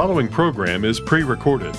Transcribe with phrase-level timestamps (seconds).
[0.00, 1.76] following program is pre recorded.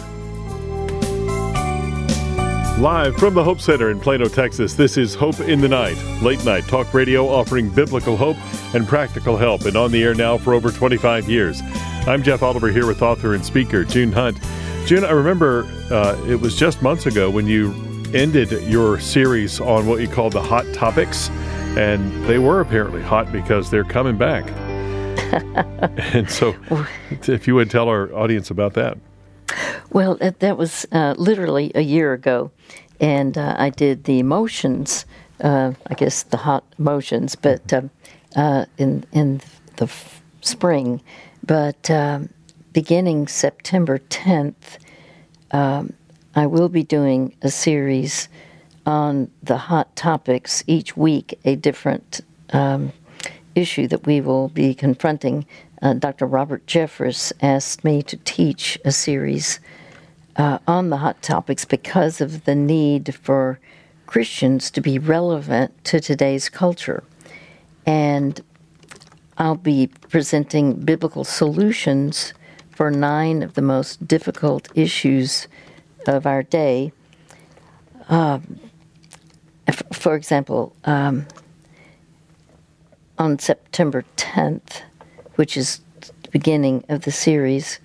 [2.78, 6.46] Live from the Hope Center in Plano, Texas, this is Hope in the Night, late
[6.46, 8.38] night talk radio offering biblical hope
[8.76, 11.64] and practical help, and on the air now for over 25 years.
[12.06, 14.38] I'm Jeff Oliver here with author and speaker June Hunt.
[14.86, 17.74] June, I remember uh, it was just months ago when you
[18.14, 21.32] ended your series on what you called the hot topics,
[21.76, 24.48] and they were apparently hot because they're coming back.
[26.14, 26.56] and so,
[27.28, 28.98] if you would tell our audience about that.
[29.92, 32.52] Well, that, that was uh, literally a year ago,
[33.00, 35.06] and uh, I did the emotions.
[35.42, 37.90] Uh, I guess the hot emotions, but um,
[38.36, 39.42] uh, in in
[39.78, 41.02] the f- spring.
[41.46, 42.30] But um,
[42.74, 44.78] beginning September tenth,
[45.52, 45.94] um,
[46.36, 48.30] I will be doing a series
[48.86, 52.22] on the hot topics each week, a different
[52.54, 52.92] um,
[53.56, 55.46] issue that we will be confronting.
[55.82, 56.26] Uh, Dr.
[56.26, 59.60] Robert Jeffress asked me to teach a series
[60.36, 63.60] uh, on the hot topics because of the need for
[64.06, 67.04] Christians to be relevant to today's culture.
[67.86, 68.42] And
[69.38, 72.34] I'll be presenting biblical solutions
[72.70, 75.48] for nine of the most difficult issues
[76.08, 76.92] of our day.
[78.10, 78.60] Um,
[79.94, 81.26] for example, um,
[83.22, 84.82] on September 10th,
[85.36, 85.82] which is
[86.24, 87.80] the beginning of the series,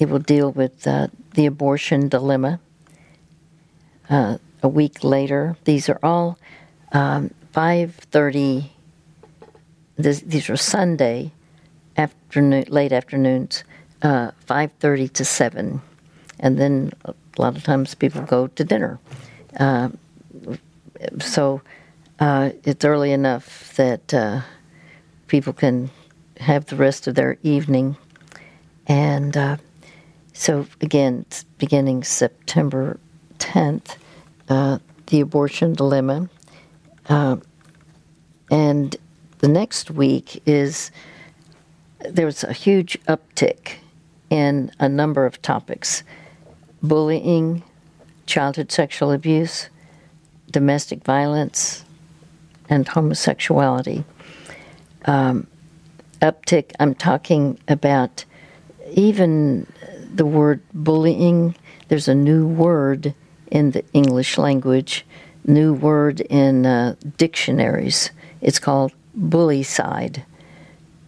[0.00, 2.58] it will deal with uh, the abortion dilemma.
[4.10, 6.38] Uh, a week later, these are all
[6.90, 8.70] um, 5:30.
[9.96, 11.30] This, these are Sunday
[11.96, 13.62] afternoon, late afternoons,
[14.02, 15.80] uh, 5:30 to 7,
[16.40, 18.98] and then a lot of times people go to dinner.
[19.60, 19.90] Uh,
[21.20, 21.62] so
[22.18, 24.40] uh, it's early enough that uh,
[25.28, 25.90] people can
[26.40, 27.96] have the rest of their evening.
[28.86, 29.56] And uh,
[30.32, 31.26] so, again,
[31.58, 32.98] beginning September
[33.38, 33.96] 10th,
[34.48, 36.28] uh, the abortion dilemma.
[37.08, 37.36] Uh,
[38.50, 38.96] and
[39.38, 40.90] the next week is
[42.00, 43.74] there was a huge uptick
[44.30, 46.02] in a number of topics
[46.82, 47.62] bullying,
[48.26, 49.68] childhood sexual abuse,
[50.50, 51.84] domestic violence,
[52.68, 54.04] and homosexuality.
[55.04, 55.46] Um,
[56.20, 58.24] uptick, I'm talking about
[58.92, 59.66] even
[60.12, 61.54] the word bullying.
[61.88, 63.14] There's a new word
[63.50, 65.06] in the English language,
[65.46, 68.10] new word in uh, dictionaries.
[68.40, 70.24] It's called bullycide.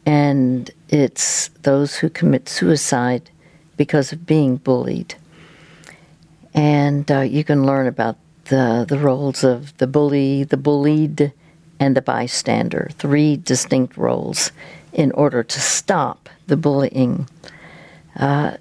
[0.07, 3.31] And it's those who commit suicide
[3.77, 5.15] because of being bullied.
[6.55, 8.17] And uh, you can learn about
[8.47, 11.33] the, the roles of the bully, the bullied,
[11.81, 14.53] and the bystander, three distinct roles
[14.93, 17.27] in order to stop the bullying.
[18.17, 18.53] Uh,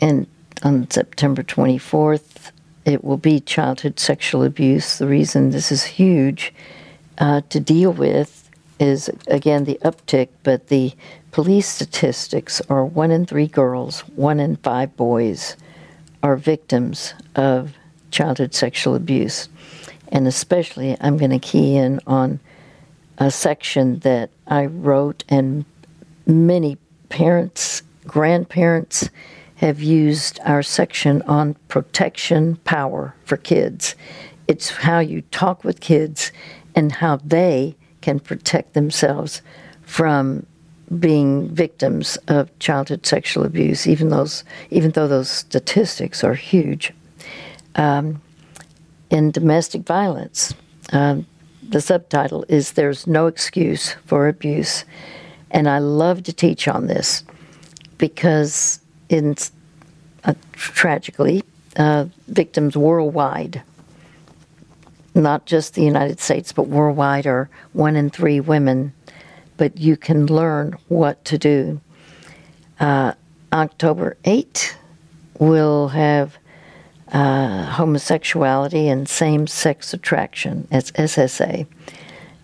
[0.00, 0.26] and
[0.62, 2.52] on September 24th,
[2.84, 4.98] it will be childhood sexual abuse.
[4.98, 6.54] The reason this is huge
[7.18, 8.48] uh, to deal with
[8.78, 10.92] is, again, the uptick, but the
[11.32, 15.56] police statistics are one in three girls, one in five boys
[16.22, 17.74] are victims of
[18.10, 19.48] childhood sexual abuse.
[20.08, 22.40] And especially, I'm going to key in on
[23.20, 25.64] a section that I wrote, and
[26.26, 26.78] many
[27.10, 29.10] parents, grandparents
[29.56, 33.94] have used our section on protection power for kids.
[34.48, 36.32] It's how you talk with kids
[36.74, 39.42] and how they can protect themselves
[39.82, 40.46] from
[40.98, 46.92] being victims of childhood sexual abuse, even those, even though those statistics are huge.
[47.74, 48.22] Um,
[49.10, 50.54] in domestic violence,
[50.92, 51.26] um,
[51.70, 54.84] the subtitle is There's No Excuse for Abuse.
[55.52, 57.24] And I love to teach on this
[57.96, 59.36] because, in,
[60.24, 61.42] uh, tragically,
[61.76, 63.62] uh, victims worldwide,
[65.14, 68.92] not just the United States, but worldwide, are one in three women.
[69.56, 71.80] But you can learn what to do.
[72.80, 73.12] Uh,
[73.52, 74.76] October 8
[75.38, 76.36] will have
[77.12, 80.68] uh, homosexuality and same sex attraction.
[80.70, 81.66] It's SSA.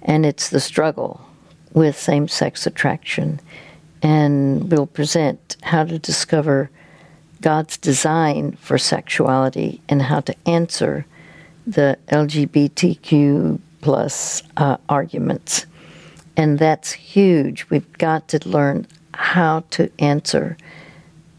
[0.02, 1.20] And it's the struggle
[1.72, 3.40] with same sex attraction.
[4.02, 6.70] And we'll present how to discover
[7.40, 11.06] God's design for sexuality and how to answer
[11.66, 15.66] the LGBTQ plus uh, arguments.
[16.36, 17.66] And that's huge.
[17.70, 20.56] We've got to learn how to answer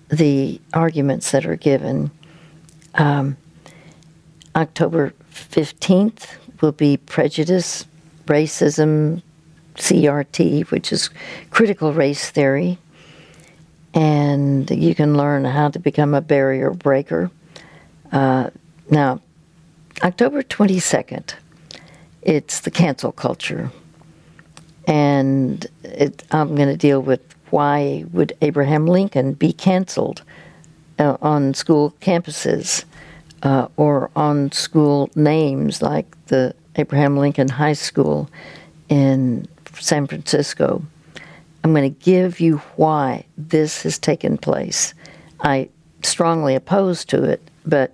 [0.10, 2.12] the arguments that are given
[2.98, 3.38] um,
[4.56, 6.28] October 15th
[6.62, 7.86] will be prejudice,
[8.26, 9.22] racism,
[9.76, 11.10] CRT, which is
[11.52, 12.78] critical race theory.
[13.94, 17.32] and you can learn how to become a barrier breaker.
[18.12, 18.50] Uh,
[18.92, 19.20] now,
[20.04, 21.34] October 22nd,
[22.22, 23.72] it's the cancel culture.
[24.88, 30.22] And it, I'm going to deal with why would Abraham Lincoln be canceled
[31.00, 32.86] uh, on school campuses
[33.44, 38.30] uh, or on school names like the Abraham Lincoln High School
[38.90, 40.82] in San Francisco.
[41.64, 44.94] I'm going to give you why this has taken place.
[45.42, 45.70] I
[46.04, 47.94] strongly oppose to it, but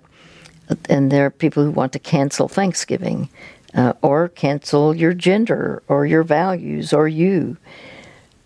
[0.88, 3.28] and there are people who want to cancel Thanksgiving
[3.74, 7.56] uh, or cancel your gender or your values or you.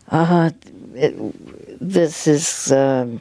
[0.09, 0.51] Uh,
[0.95, 1.15] it,
[1.81, 3.21] this is um,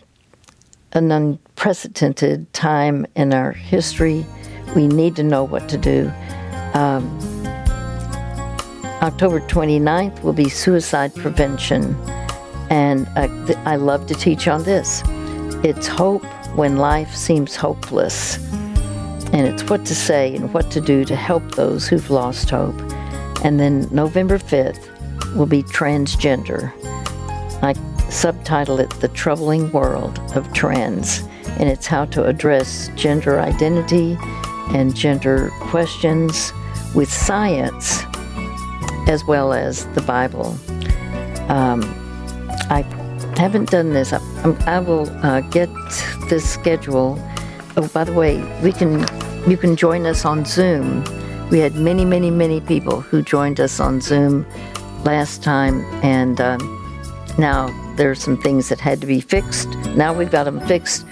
[0.94, 4.26] an unprecedented time in our history.
[4.76, 6.12] We need to know what to do.
[6.74, 7.06] Um,
[9.02, 11.96] October 29th will be suicide prevention,
[12.70, 15.04] and uh, th- I love to teach on this.
[15.64, 16.26] It's hope
[16.56, 18.38] when life seems hopeless,
[19.34, 22.80] and it's what to say and what to do to help those who've lost hope.
[23.44, 26.72] And then November 5th will be transgender.
[27.62, 27.74] I
[28.10, 31.20] subtitle it The Troubling World of Trans,
[31.60, 34.18] and it's how to address gender identity
[34.70, 36.54] and gender questions
[36.94, 38.04] with science
[39.08, 40.58] as well as the Bible.
[41.50, 41.82] Um,
[42.70, 42.82] I
[43.38, 44.12] haven't done this.
[44.12, 44.20] I,
[44.66, 45.70] I will uh, get
[46.30, 47.18] this schedule.
[47.78, 49.06] Oh, by the way, we can
[49.50, 51.04] you can join us on Zoom.
[51.50, 54.46] We had many, many, many people who joined us on Zoom
[55.06, 56.60] last time, and um,
[57.38, 59.68] now there's some things that had to be fixed.
[59.96, 61.06] Now we've got them fixed.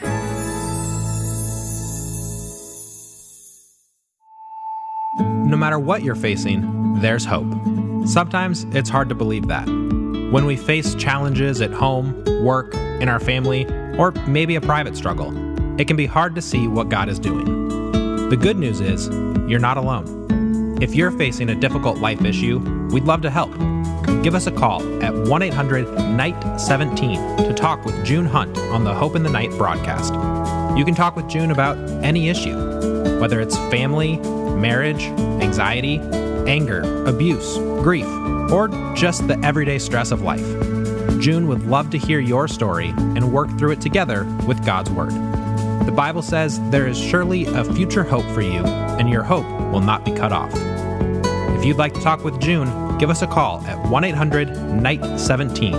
[5.46, 7.52] No matter what you're facing, there's hope.
[8.08, 9.68] Sometimes it's hard to believe that.
[9.68, 13.66] When we face challenges at home, work, in our family,
[13.98, 15.32] or maybe a private struggle,
[15.80, 17.46] it can be hard to see what God is doing.
[18.30, 19.08] The good news is,
[19.50, 20.82] you're not alone.
[20.82, 22.60] If you're facing a difficult life issue,
[22.92, 23.52] we'd love to help.
[24.24, 28.84] Give us a call at 1 800 Night 17 to talk with June Hunt on
[28.84, 30.14] the Hope in the Night broadcast.
[30.78, 32.56] You can talk with June about any issue,
[33.20, 35.04] whether it's family, marriage,
[35.42, 36.00] anxiety,
[36.48, 38.08] anger, abuse, grief,
[38.52, 40.46] or just the everyday stress of life.
[41.20, 45.14] June would love to hear your story and work through it together with God's Word.
[45.86, 49.82] The Bible says there is surely a future hope for you, and your hope will
[49.82, 50.52] not be cut off.
[51.58, 52.68] If you'd like to talk with June,
[52.98, 54.50] give us a call at 1 800
[54.82, 55.72] Night 17.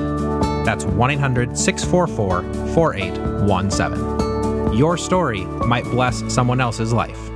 [0.64, 2.42] That's 1 800 644
[2.74, 4.76] 4817.
[4.76, 7.30] Your story might bless someone else's life.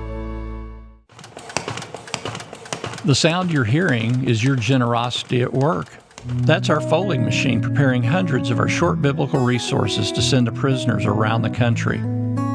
[3.05, 5.88] The sound you're hearing is your generosity at work.
[6.26, 11.06] That's our folding machine preparing hundreds of our short biblical resources to send to prisoners
[11.06, 11.99] around the country.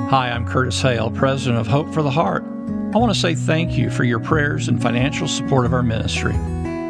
[0.09, 2.43] Hi, I'm Curtis Hale, president of Hope for the Heart.
[2.43, 6.35] I want to say thank you for your prayers and financial support of our ministry.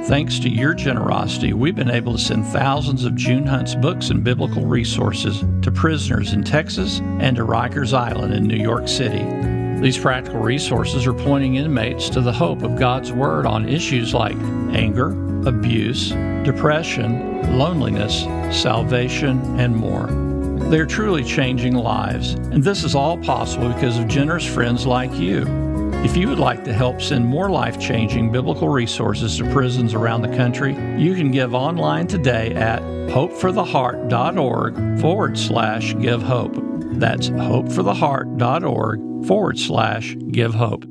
[0.07, 4.24] Thanks to your generosity, we've been able to send thousands of June Hunt's books and
[4.24, 9.25] biblical resources to prisoners in Texas and to Rikers Island in New York City.
[9.81, 14.38] These practical resources are pointing inmates to the hope of God's Word on issues like
[14.76, 15.09] anger,
[15.50, 16.12] abuse,
[16.44, 20.06] depression, loneliness, salvation, and more.
[20.69, 25.45] They're truly changing lives, and this is all possible because of generous friends like you.
[26.06, 30.21] If you would like to help send more life changing biblical resources to prisons around
[30.21, 36.54] the country, you can give online today at hopefortheheart.org forward slash give hope.
[37.00, 40.85] That's hopefortheheart.org forward slash give hope.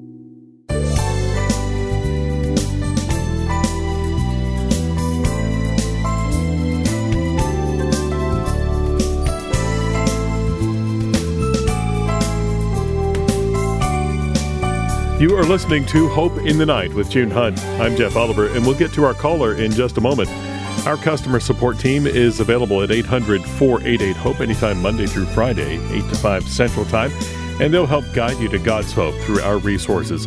[15.24, 17.58] You are listening to Hope in the Night with June Hunt.
[17.80, 20.28] I'm Jeff Oliver, and we'll get to our caller in just a moment.
[20.86, 26.10] Our customer support team is available at 800 488 HOPE anytime Monday through Friday, 8
[26.10, 27.10] to 5 Central Time,
[27.58, 30.26] and they'll help guide you to God's hope through our resources.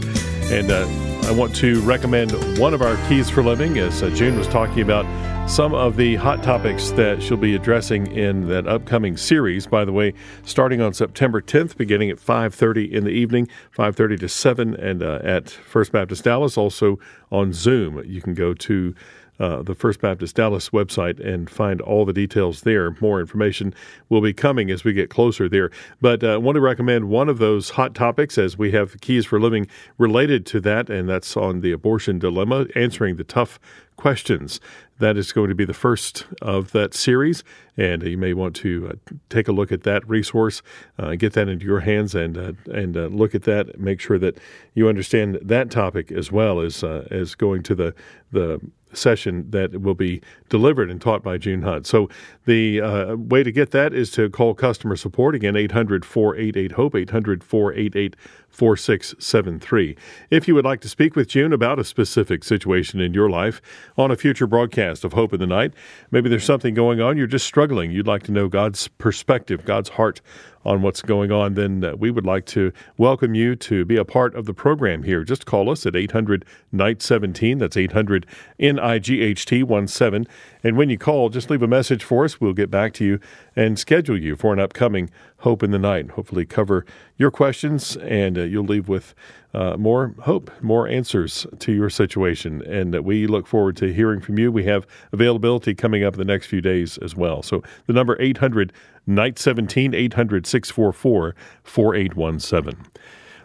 [0.52, 0.88] And uh,
[1.28, 4.82] I want to recommend one of our keys for living, as uh, June was talking
[4.82, 5.06] about
[5.50, 9.68] some of the hot topics that she'll be addressing in that upcoming series.
[9.68, 10.14] By the way,
[10.46, 15.20] starting on September 10th, beginning at 5:30 in the evening, 5:30 to 7, and uh,
[15.22, 16.98] at First Baptist Dallas, also
[17.30, 18.02] on Zoom.
[18.06, 18.96] You can go to
[19.40, 22.96] uh, the First Baptist Dallas website and find all the details there.
[23.00, 23.74] More information
[24.10, 25.72] will be coming as we get closer there.
[26.02, 29.26] But uh, I want to recommend one of those hot topics as we have keys
[29.26, 29.68] for living
[29.98, 33.60] related to that, and that's on the abortion dilemma, answering the tough
[33.96, 34.60] questions.
[35.00, 37.44] That is going to be the first of that series,
[37.78, 40.62] and you may want to uh, take a look at that resource,
[40.98, 43.80] uh, get that into your hands, and uh, and look at that.
[43.80, 44.38] Make sure that
[44.74, 47.94] you understand that topic as well as as going to the
[48.32, 48.60] the
[48.94, 51.86] session that will be delivered and taught by June Hunt.
[51.86, 52.10] So
[52.46, 56.96] the uh, way to get that is to call customer support again 800 488 hope
[56.96, 58.16] 800 488
[58.50, 59.96] 4673.
[60.32, 63.62] If you would like to speak with June about a specific situation in your life
[63.98, 65.74] on a future broadcast of Hope in the Night,
[66.10, 69.90] maybe there's something going on, you're just struggling, you'd like to know God's perspective, God's
[69.90, 70.22] heart
[70.68, 74.04] on what's going on, then uh, we would like to welcome you to be a
[74.04, 75.24] part of the program here.
[75.24, 76.44] Just call us at 800
[76.74, 77.58] Night 17.
[77.58, 78.26] That's 800
[78.60, 80.28] NIGHT 1 7.
[80.64, 82.42] And when you call, just leave a message for us.
[82.42, 83.20] We'll get back to you
[83.56, 86.12] and schedule you for an upcoming Hope in the Night.
[86.12, 89.16] Hopefully, cover your questions, and uh, you'll leave with
[89.54, 92.62] uh, more hope, more answers to your situation.
[92.64, 94.52] And uh, we look forward to hearing from you.
[94.52, 97.42] We have availability coming up in the next few days as well.
[97.42, 98.74] So the number 800
[99.08, 102.86] Night 17, 800 644 4817.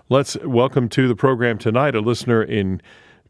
[0.09, 2.83] Let's welcome to the program tonight a listener in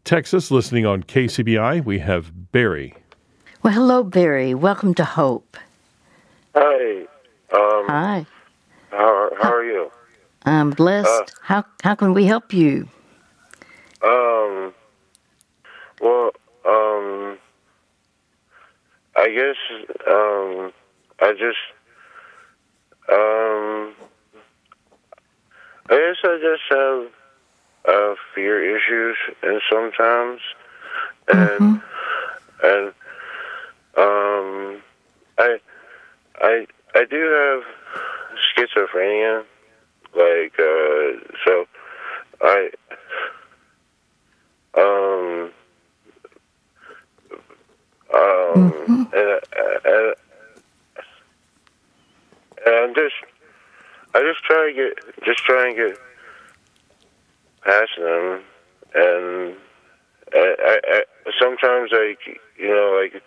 [0.04, 1.84] Texas listening on KCBI.
[1.84, 2.94] We have Barry.
[3.62, 4.54] Well, hello, Barry.
[4.54, 5.56] Welcome to Hope.
[6.56, 7.02] Hi.
[7.54, 8.26] Um, Hi.
[8.90, 9.92] how, how are you?
[10.44, 11.08] I'm blessed.
[11.08, 12.88] Uh, how how can we help you?
[14.02, 14.74] Um,
[16.00, 16.32] well,
[16.66, 17.38] um,
[19.16, 19.56] I guess,
[20.08, 20.72] um,
[21.20, 21.58] I just,
[23.12, 23.94] um,
[25.90, 30.40] I guess I just have uh, fear issues, and sometimes,
[31.28, 31.82] and
[32.62, 32.88] and
[33.96, 34.82] um,
[35.38, 35.58] I
[36.40, 37.64] I I do have
[38.56, 39.44] schizophrenia,
[40.14, 41.66] like uh, so
[42.40, 42.70] I
[44.78, 45.50] um
[48.14, 50.14] um and, and, and
[52.66, 53.14] I'm just
[54.14, 55.98] I just try to get just try and get
[57.64, 58.42] past them.
[58.94, 59.54] And
[60.34, 61.02] I, I, I
[61.40, 63.22] sometimes like you know like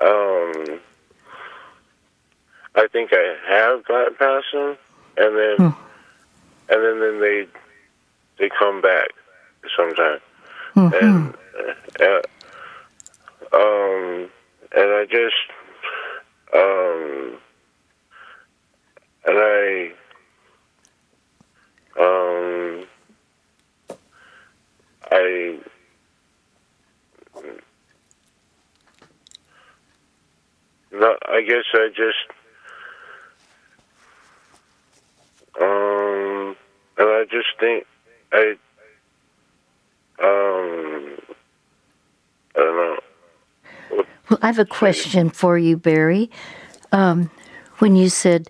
[0.00, 0.80] um
[2.74, 4.76] I think I have gotten past them.
[5.16, 5.56] And then
[6.68, 7.46] and then then they
[8.38, 9.08] they come back
[9.76, 10.20] sometimes.
[10.94, 11.34] And
[12.00, 12.22] uh,
[13.52, 14.28] um
[14.72, 15.36] and I just
[16.54, 17.19] um
[19.26, 19.92] and I
[22.00, 22.86] um
[25.10, 25.58] I
[30.92, 32.26] no I guess I just
[35.60, 36.56] um
[36.98, 37.86] and I just think
[38.32, 38.56] I
[40.22, 41.18] um
[42.56, 46.30] I don't know Well, I have a question for you, Barry.
[46.92, 47.30] Um,
[47.78, 48.48] when you said,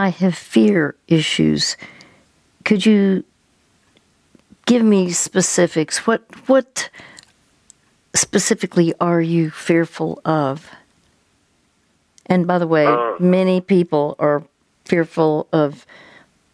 [0.00, 1.76] I have fear issues,
[2.64, 3.22] could you
[4.64, 6.06] give me specifics?
[6.06, 6.88] What, what
[8.14, 10.70] specifically are you fearful of?
[12.26, 13.16] And by the way, Uh.
[13.18, 14.42] many people are
[14.86, 15.84] fearful of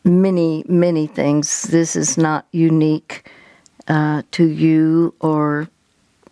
[0.02, 1.62] many, many things.
[1.70, 3.30] This is not unique
[3.86, 5.68] uh, to you or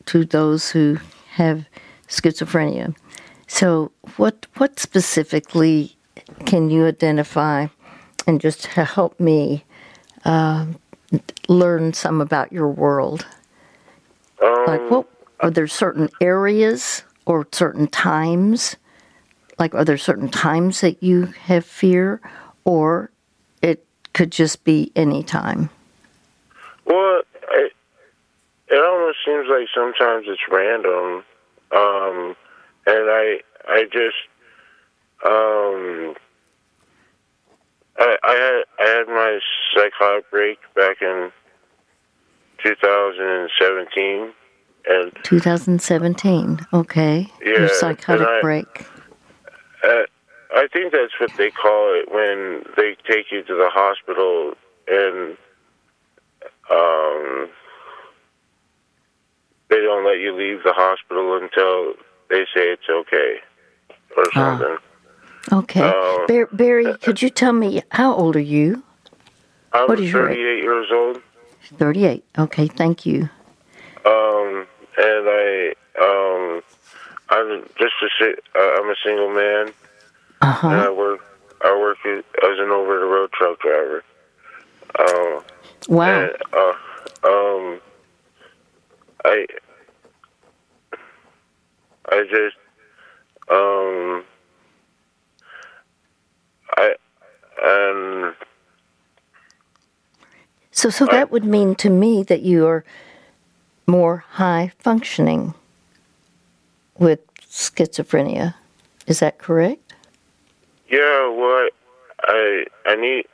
[0.07, 0.99] to those who
[1.39, 1.67] have
[2.09, 2.95] schizophrenia.
[3.47, 5.95] So, what what specifically
[6.47, 7.67] can you identify,
[8.27, 9.65] and just help me
[10.25, 10.67] uh,
[11.49, 13.27] learn some about your world?
[14.43, 15.07] um Like, what
[15.41, 18.77] are there certain areas or certain times?
[19.59, 22.21] Like, are there certain times that you have fear,
[22.65, 23.11] or
[23.63, 25.71] it could just be any time?
[26.87, 27.73] Well, it,
[28.69, 31.25] it almost seems like sometimes it's random,
[31.73, 32.37] um,
[32.87, 34.17] and I I just
[35.25, 36.15] um,
[37.99, 39.39] I I had I had my
[39.75, 41.31] psychotic break back in
[42.63, 44.33] 2017,
[44.89, 46.67] and 2017.
[46.73, 47.31] Okay.
[47.43, 48.87] Yeah, Your psychotic I- break.
[49.83, 50.03] uh,
[50.57, 54.55] I think that's what they call it when they take you to the hospital
[54.87, 55.37] and
[56.71, 57.49] um,
[59.69, 61.95] they don't let you leave the hospital until
[62.31, 63.37] they say it's okay
[64.17, 64.79] or Ah.
[65.53, 65.83] Okay.
[65.83, 68.83] Uh, Bar- Barry, could you tell me how old are you?
[69.73, 70.37] I'm What is your age?
[70.37, 71.23] 38 years old,
[71.79, 72.25] 38.
[72.39, 73.29] Okay, thank you.
[74.07, 76.63] um, and I um,
[77.31, 79.73] I'm just a si- uh, I'm a single man,
[80.41, 81.21] Uh and I work
[81.63, 82.23] I work as
[82.59, 84.05] an over the road truck driver.
[84.99, 85.43] Um,
[85.89, 86.07] Wow.
[86.23, 86.73] And, uh,
[87.29, 87.81] um,
[89.27, 89.47] I,
[92.11, 92.57] I just
[93.51, 94.25] um
[96.77, 96.95] I
[97.65, 98.35] and
[100.71, 102.85] So, so that would mean to me that you are
[103.87, 105.55] more high functioning
[106.99, 108.55] with schizophrenia.
[109.07, 109.95] Is that correct?
[110.89, 111.69] yeah, well,
[112.23, 113.25] I I need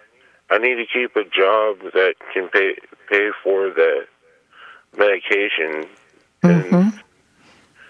[0.50, 2.74] I need to keep a job that can pay
[3.08, 4.06] pay for the
[4.96, 5.86] medication
[6.42, 6.92] and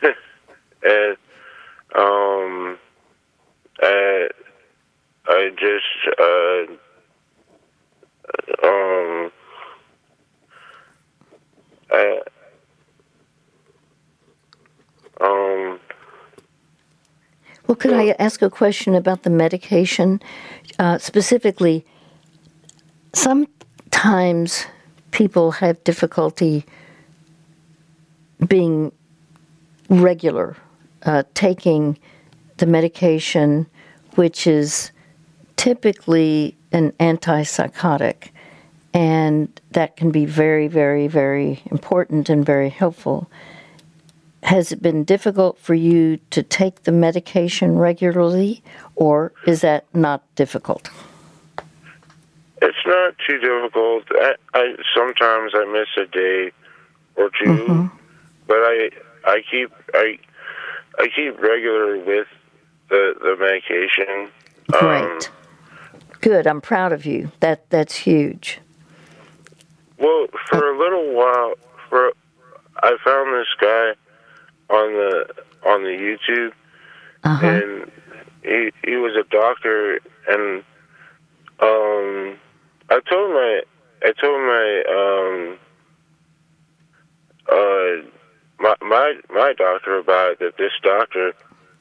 [0.83, 1.17] and
[1.95, 2.79] um
[3.81, 4.29] I
[5.33, 6.67] I just uh
[8.67, 9.31] um
[11.93, 12.21] I
[15.21, 15.79] um
[17.69, 20.21] Well, could I ask a question about the medication?
[20.81, 21.87] Uh, specifically,
[23.13, 24.67] sometimes
[25.13, 26.65] people have difficulty
[28.49, 28.91] being
[29.89, 30.57] regular,
[31.05, 31.97] uh, taking
[32.57, 33.67] the medication,
[34.17, 34.91] which is
[35.61, 38.31] typically an antipsychotic.
[38.95, 43.31] And that can be very, very, very important and very helpful.
[44.43, 48.63] Has it been difficult for you to take the medication regularly,
[48.97, 50.89] or is that not difficult?
[52.63, 54.05] It's not too difficult.
[54.13, 56.53] I, I sometimes I miss a day
[57.17, 57.97] or 2 mm-hmm.
[58.47, 58.91] but I
[59.25, 60.19] I keep I
[60.99, 62.29] I keep regular with
[62.89, 64.31] the the medication.
[64.73, 65.31] Um, Great.
[66.21, 66.47] Good.
[66.47, 67.33] I'm proud of you.
[67.41, 68.61] That that's huge.
[69.99, 71.55] Well, for a little while,
[71.89, 72.13] for
[72.83, 73.93] I found this guy
[74.71, 75.27] on the
[75.67, 76.53] on the YouTube,
[77.25, 77.47] Uh-huh.
[77.47, 77.91] and
[78.43, 80.63] he he was a doctor, and
[81.61, 82.39] um,
[82.91, 83.63] I told my
[84.03, 85.59] I told my um
[87.51, 88.09] uh
[88.59, 91.33] my my my doctor about it, that this doctor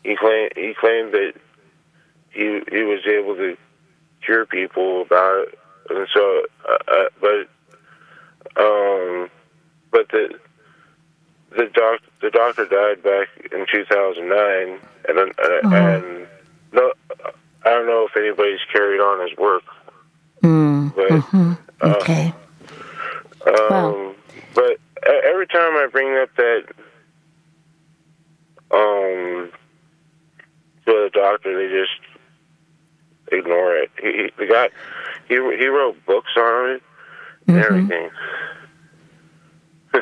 [0.03, 1.33] he claimed he claimed that
[2.31, 3.57] he he was able to
[4.25, 9.29] cure people about it, and so uh, uh, but um
[9.91, 10.29] but the
[11.51, 16.27] the doc the doctor died back in 2009 and then- uh, and
[16.73, 16.91] no
[17.65, 19.63] I don't know if anybody's carried on his work
[20.43, 20.93] Mm.
[20.95, 21.11] But,
[22.01, 22.33] Okay.
[23.47, 24.15] um Wow.
[24.53, 26.63] but e- every time I bring up that
[28.71, 29.51] um
[30.85, 31.99] to the doctor they just
[33.31, 33.89] ignore it.
[34.01, 34.69] He, he the guy
[35.27, 36.83] he he wrote books on it
[37.47, 38.09] and everything.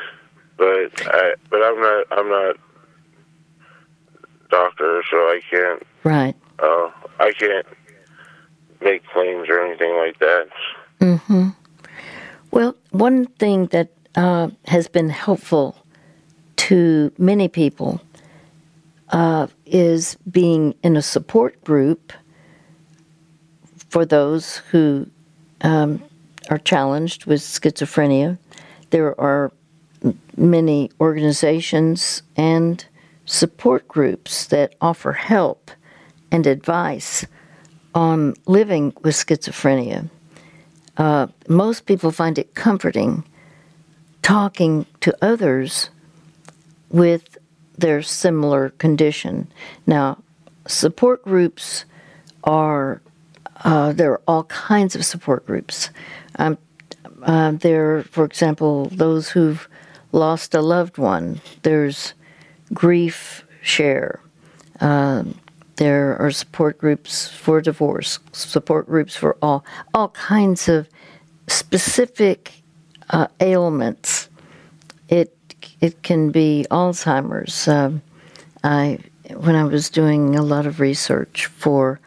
[0.58, 2.56] But I but I'm not I'm not
[4.50, 6.36] doctor so I can't Right.
[6.60, 7.66] uh I can't
[8.82, 10.48] make claims or anything like that.
[12.52, 15.76] Well, one thing that uh, has been helpful
[16.56, 18.02] to many people
[19.10, 22.14] uh, is being in a support group
[23.90, 25.08] for those who
[25.62, 26.04] um,
[26.50, 28.38] are challenged with schizophrenia.
[28.90, 29.52] There are
[30.36, 32.86] many organizations and
[33.26, 35.72] support groups that offer help
[36.32, 37.26] and advice
[37.96, 40.10] on living with schizophrenia
[41.48, 43.24] most people find it comforting
[44.22, 45.90] talking to others
[46.90, 47.38] with
[47.78, 49.48] their similar condition.
[49.86, 50.22] Now,
[50.68, 51.86] support groups
[52.44, 53.02] are
[53.64, 55.90] uh, there are all kinds of support groups.
[56.38, 56.58] Um,
[57.24, 59.68] uh, there, for example, those who've
[60.12, 61.42] lost a loved one.
[61.64, 62.14] There's
[62.74, 64.20] grief share.
[64.80, 65.40] Um,
[65.78, 70.90] there are support groups for divorce, support groups for all all kinds of
[71.48, 72.64] specific
[73.10, 74.30] uh, ailments.
[75.10, 75.36] It
[75.82, 77.68] it can be Alzheimer's.
[77.68, 78.02] Um,
[78.64, 79.00] I
[79.36, 82.00] when I was doing a lot of research for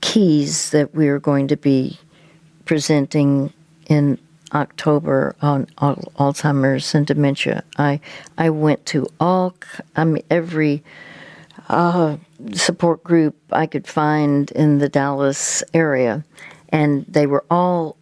[0.00, 1.98] keys that we are going to be
[2.64, 3.52] presenting
[3.86, 4.18] in
[4.52, 7.62] October on Alzheimer's and dementia.
[7.78, 8.00] I
[8.38, 9.54] I went to all
[9.96, 10.82] I mean every
[11.68, 12.16] uh,
[12.52, 16.24] support group I could find in the Dallas area,
[16.70, 17.96] and they were all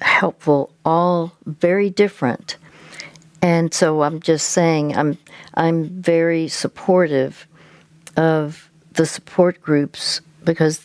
[0.00, 2.56] helpful, all very different.
[3.42, 5.18] And so I'm just saying I'm
[5.54, 7.46] I'm very supportive
[8.16, 10.84] of the support groups because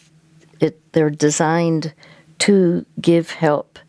[0.65, 1.93] it they're designed
[2.39, 3.79] to give help,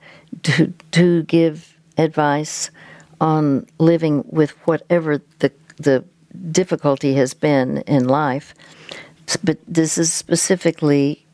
[0.44, 2.70] to to give advice
[3.20, 6.04] on living with whatever the the
[6.52, 8.54] difficulty has been in life.
[9.42, 11.24] But this is specifically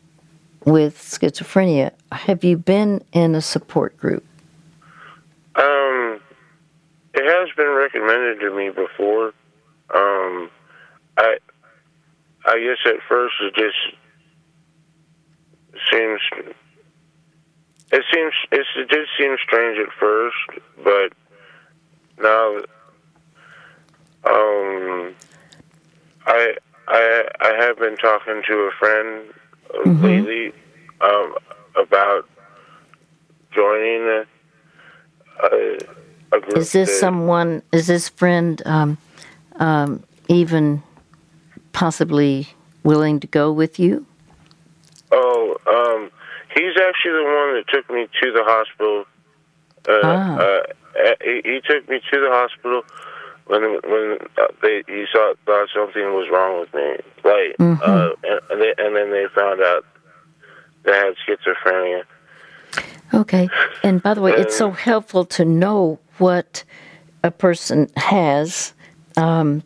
[0.64, 1.92] with schizophrenia.
[2.12, 4.24] Have you been in a support group?
[5.56, 6.20] Um,
[7.14, 9.34] it has been recommended to me before.
[9.94, 10.50] Um,
[11.18, 11.36] I
[12.46, 13.96] I guess at first it just
[15.90, 16.20] seems
[17.92, 20.36] it seems it did seem strange at first,
[20.82, 21.12] but
[22.22, 22.56] now
[24.24, 25.14] um
[26.26, 26.54] I
[26.88, 29.24] I I have been talking to a friend
[29.74, 30.02] Mhm.
[30.02, 30.52] lately
[31.00, 31.34] um
[31.76, 32.28] about
[33.54, 34.24] joining a,
[35.42, 35.78] a,
[36.36, 36.56] a group.
[36.58, 37.62] Is this that- someone?
[37.72, 38.98] Is this friend um,
[39.56, 40.82] um, even
[41.72, 42.48] possibly
[42.84, 44.06] willing to go with you?
[45.12, 46.10] Oh, um,
[46.54, 49.04] he's actually the one that took me to the hospital.
[49.88, 50.36] Uh, Ah.
[50.36, 50.62] uh,
[51.04, 52.82] uh, he, he took me to the hospital
[53.46, 57.80] when when uh, they he saw thought something was wrong with me, like, Mhm.
[57.82, 59.84] uh, and, and, they, and then they found out
[60.84, 62.04] that I had schizophrenia.
[63.14, 63.50] Okay.
[63.82, 66.64] And by the way, it's so helpful to know what
[67.22, 68.72] a person has.
[69.16, 69.62] Um,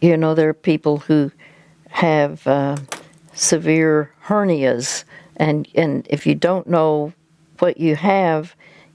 [0.00, 1.32] you know, there are people who
[1.90, 2.76] have uh,
[3.32, 5.04] severe hernias,
[5.36, 7.12] and and if you don't know
[7.58, 8.54] what you have,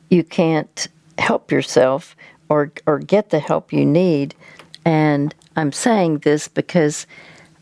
[0.09, 2.15] you can't help yourself
[2.49, 4.35] or or get the help you need.
[4.85, 7.07] And I'm saying this because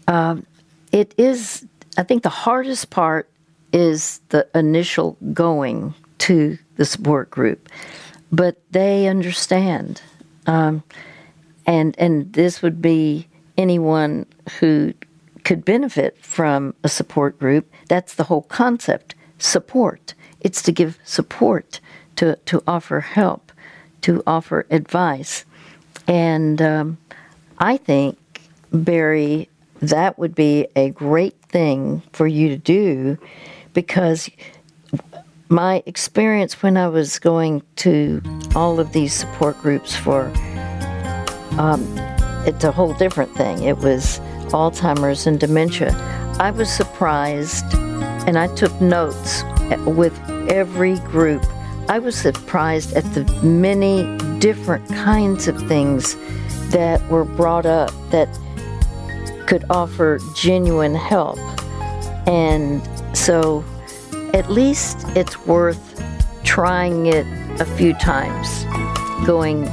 [0.07, 0.45] um,
[0.91, 1.65] it is.
[1.97, 3.29] I think the hardest part
[3.73, 7.69] is the initial going to the support group,
[8.31, 10.01] but they understand,
[10.47, 10.83] um,
[11.65, 13.27] and and this would be
[13.57, 14.25] anyone
[14.59, 14.93] who
[15.49, 17.73] could benefit from a support group.
[17.87, 19.15] That's the whole concept.
[19.39, 20.13] Support.
[20.41, 21.79] It's to give support,
[22.17, 23.51] to to offer help,
[24.01, 25.45] to offer advice,
[26.07, 26.99] and um,
[27.57, 28.19] I think
[28.71, 29.49] Barry,
[29.81, 33.17] that would be a great thing for you to do
[33.73, 34.29] because
[35.49, 38.21] my experience when I was going to
[38.53, 40.31] all of these support groups for,
[41.57, 41.81] um,
[42.45, 43.63] it's a whole different thing.
[43.63, 45.91] It was Alzheimer's and dementia.
[46.39, 47.73] I was surprised,
[48.27, 49.43] and I took notes
[49.85, 50.17] with
[50.49, 51.43] every group.
[51.89, 56.15] I was surprised at the many different kinds of things
[56.69, 58.29] that were brought up that
[59.47, 61.39] could offer genuine help.
[62.27, 63.63] And so
[64.33, 65.79] at least it's worth
[66.43, 67.25] trying it
[67.59, 68.65] a few times,
[69.25, 69.63] going,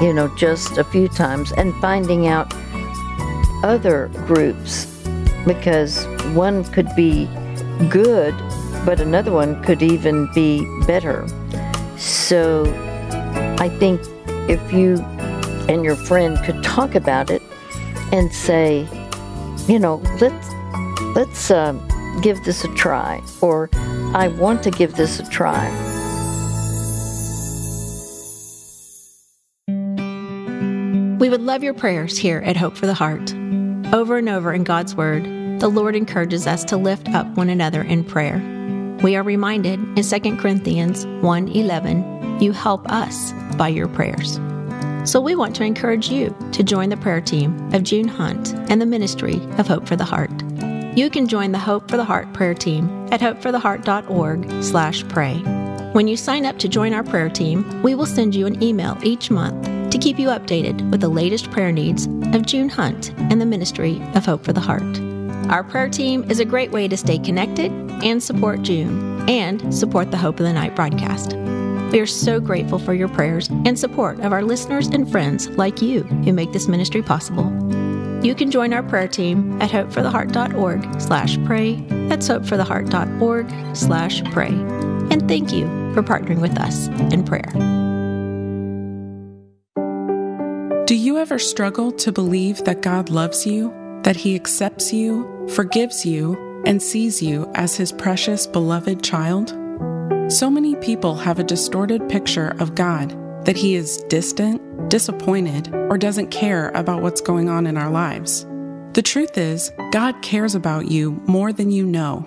[0.00, 2.54] you know, just a few times and finding out
[3.64, 4.84] other groups
[5.46, 7.24] because one could be
[7.88, 8.34] good,
[8.84, 11.26] but another one could even be better.
[11.96, 12.64] So
[13.58, 14.02] I think
[14.50, 14.98] if you
[15.66, 17.40] and your friend could talk about it
[18.12, 18.86] and say,
[19.66, 20.50] you know, let's
[21.16, 21.72] let's uh,
[22.20, 23.70] give this a try, or
[24.14, 25.70] I want to give this a try.
[31.18, 33.32] We would love your prayers here at Hope for the Heart.
[33.94, 35.22] Over and over in God's Word,
[35.60, 38.42] the Lord encourages us to lift up one another in prayer.
[39.04, 44.40] We are reminded in 2 Corinthians 1:11, you help us by your prayers.
[45.04, 48.82] So we want to encourage you to join the prayer team of June Hunt and
[48.82, 50.42] the ministry of Hope for the Heart.
[50.96, 55.34] You can join the Hope for the Heart prayer team at hopefortheheart.org/pray.
[55.92, 58.98] When you sign up to join our prayer team, we will send you an email
[59.04, 63.40] each month to keep you updated with the latest prayer needs of June Hunt and
[63.40, 64.98] the ministry of Hope for the Heart.
[65.52, 67.70] Our prayer team is a great way to stay connected
[68.02, 71.34] and support June and support the Hope of the Night broadcast.
[71.92, 75.80] We are so grateful for your prayers and support of our listeners and friends like
[75.80, 77.44] you who make this ministry possible.
[78.24, 81.76] You can join our prayer team at hopefortheheart.org slash pray.
[82.08, 84.48] That's hopefortheheart.org slash pray.
[84.48, 87.83] And thank you for partnering with us in prayer.
[90.86, 96.04] Do you ever struggle to believe that God loves you, that He accepts you, forgives
[96.04, 99.48] you, and sees you as His precious, beloved child?
[100.30, 103.16] So many people have a distorted picture of God
[103.46, 108.44] that He is distant, disappointed, or doesn't care about what's going on in our lives.
[108.92, 112.22] The truth is, God cares about you more than you know.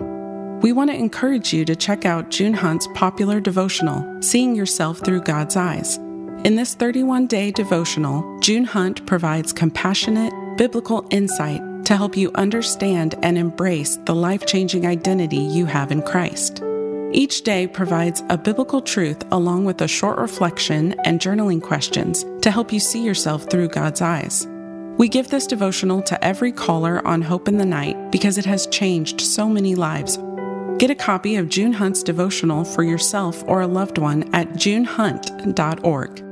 [0.62, 5.20] We want to encourage you to check out June Hunt's popular devotional, Seeing Yourself Through
[5.20, 6.00] God's Eyes.
[6.44, 13.16] In this 31 day devotional, June Hunt provides compassionate, biblical insight to help you understand
[13.24, 16.62] and embrace the life changing identity you have in Christ.
[17.12, 22.52] Each day provides a biblical truth along with a short reflection and journaling questions to
[22.52, 24.46] help you see yourself through God's eyes.
[24.96, 28.68] We give this devotional to every caller on Hope in the Night because it has
[28.68, 30.18] changed so many lives.
[30.78, 36.27] Get a copy of June Hunt's devotional for yourself or a loved one at junehunt.org.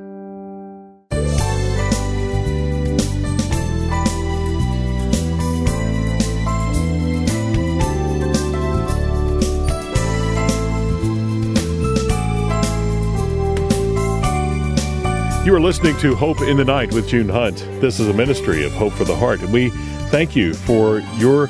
[15.47, 17.59] You are listening to Hope in the Night with June Hunt.
[17.81, 19.71] This is a ministry of Hope for the Heart, and we
[20.11, 21.47] thank you for your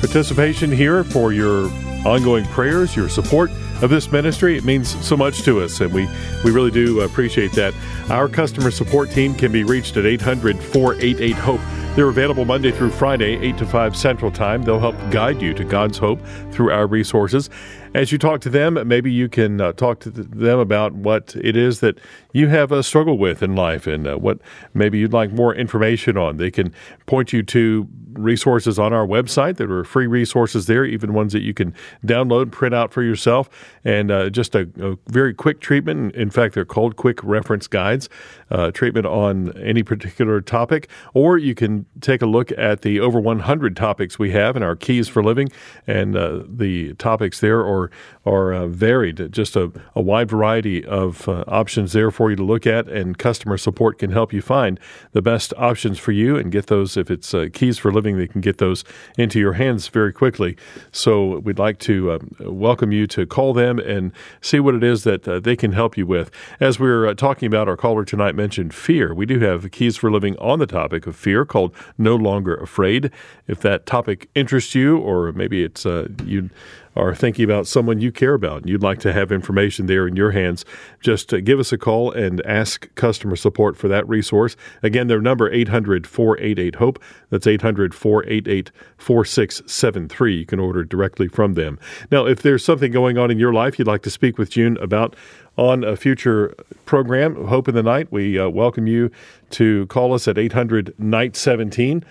[0.00, 1.66] participation here, for your
[2.04, 4.58] ongoing prayers, your support of this ministry.
[4.58, 6.08] It means so much to us, and we,
[6.44, 7.74] we really do appreciate that.
[8.10, 11.60] Our customer support team can be reached at 800 488 HOPE.
[11.94, 14.64] They're available Monday through Friday, 8 to 5 Central Time.
[14.64, 16.18] They'll help guide you to God's hope
[16.50, 17.50] through our resources.
[17.94, 21.56] As you talk to them, maybe you can uh, talk to them about what it
[21.58, 21.98] is that
[22.32, 24.38] you have a struggle with in life and uh, what
[24.72, 26.38] maybe you'd like more information on.
[26.38, 26.72] They can
[27.04, 29.56] point you to resources on our website.
[29.56, 33.48] There are free resources there, even ones that you can download, print out for yourself,
[33.84, 36.14] and uh, just a, a, very quick treatment.
[36.14, 38.08] In fact, they're called quick reference guides,
[38.50, 40.88] uh, treatment on any particular topic.
[41.14, 44.76] Or you can take a look at the over 100 topics we have in our
[44.76, 45.48] Keys for Living,
[45.86, 47.90] and uh, the topics there are,
[48.26, 52.42] are uh, varied, just a, a, wide variety of uh, options there for you to
[52.42, 54.78] look at, and customer support can help you find
[55.12, 58.18] the best options for you and get those, if it's uh, Keys for Living living,
[58.18, 58.82] they can get those
[59.16, 60.56] into your hands very quickly.
[60.90, 64.10] So we'd like to uh, welcome you to call them and
[64.40, 66.32] see what it is that uh, they can help you with.
[66.58, 69.14] As we are uh, talking about, our caller tonight mentioned fear.
[69.14, 73.12] We do have Keys for Living on the topic of fear called No Longer Afraid.
[73.46, 76.50] If that topic interests you, or maybe it's uh, you
[76.94, 80.16] are thinking about someone you care about and you'd like to have information there in
[80.16, 80.64] your hands,
[81.00, 84.56] just uh, give us a call and ask customer support for that resource.
[84.82, 87.02] Again, their number 800 488 HOPE.
[87.30, 90.36] That's 800 488 4673.
[90.36, 91.78] You can order directly from them.
[92.10, 94.76] Now, if there's something going on in your life you'd like to speak with June
[94.78, 95.16] about,
[95.56, 96.54] on a future
[96.86, 99.10] program, Hope in the Night, we uh, welcome you
[99.50, 102.04] to call us at 800 Night 17,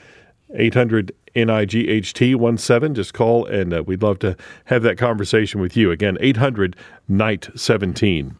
[0.55, 2.95] 800 NIGHT 17.
[2.95, 4.35] Just call and uh, we'd love to
[4.65, 5.91] have that conversation with you.
[5.91, 6.75] Again, 800
[7.07, 8.37] Night 17.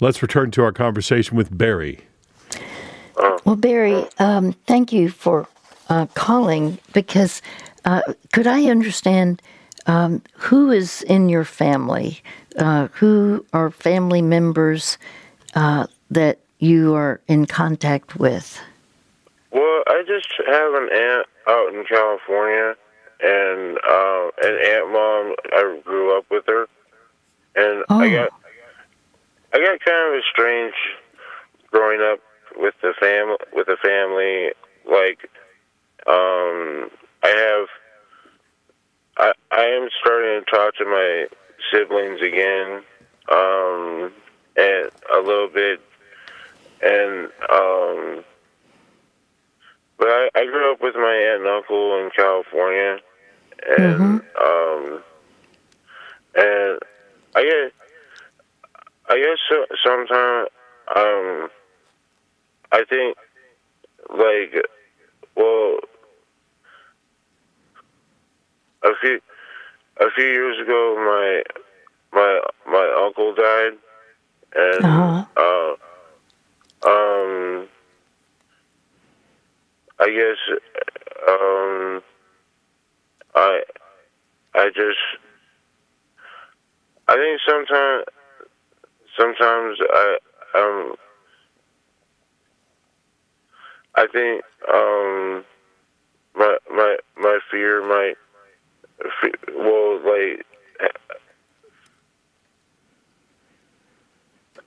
[0.00, 2.00] Let's return to our conversation with Barry.
[3.44, 5.46] Well, Barry, um, thank you for
[5.88, 7.42] uh, calling because
[7.84, 9.40] uh, could I understand
[9.86, 12.22] um, who is in your family?
[12.58, 14.98] Uh, who are family members
[15.54, 18.60] uh, that you are in contact with?
[19.50, 22.74] Well, I just have an aunt out in California,
[23.20, 25.34] and uh, an aunt mom.
[25.52, 26.66] I grew up with her,
[27.56, 28.00] and oh.
[28.00, 28.30] I got
[29.52, 30.74] I got kind of a strange
[31.70, 32.20] growing up
[32.56, 34.52] with the fam with the family.
[34.86, 35.30] Like,
[36.06, 36.90] um,
[37.22, 37.68] I have
[39.16, 41.26] I I am starting to talk to my
[41.72, 42.82] siblings again,
[43.30, 44.12] um,
[44.56, 45.80] and a little bit,
[46.82, 48.24] and um
[49.98, 52.98] but I, I grew up with my aunt and uncle in California,
[53.78, 54.94] and mm-hmm.
[54.94, 55.02] um,
[56.36, 56.78] and
[57.34, 57.72] I guess
[59.08, 60.48] I guess so, sometimes
[60.96, 61.48] um,
[62.72, 63.16] I think
[64.10, 64.66] like
[65.36, 65.78] well
[68.82, 69.20] a few
[69.98, 71.42] a few years ago my
[72.12, 73.72] my my uncle died
[74.54, 75.24] and uh-huh.
[75.36, 77.68] uh um
[80.04, 80.36] I guess
[81.28, 82.02] um,
[83.34, 83.62] I
[84.54, 84.98] I just
[87.08, 88.04] I think sometimes
[89.18, 90.18] sometimes I
[90.56, 90.96] um
[93.94, 95.44] I think um
[96.36, 98.16] my my my fear might
[99.56, 100.44] well like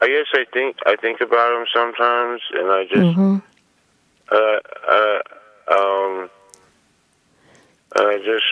[0.01, 3.37] I guess I think I think about him sometimes and I just mm-hmm.
[4.31, 4.59] Uh,
[4.89, 5.19] uh,
[5.71, 6.29] um,
[7.95, 8.45] I just.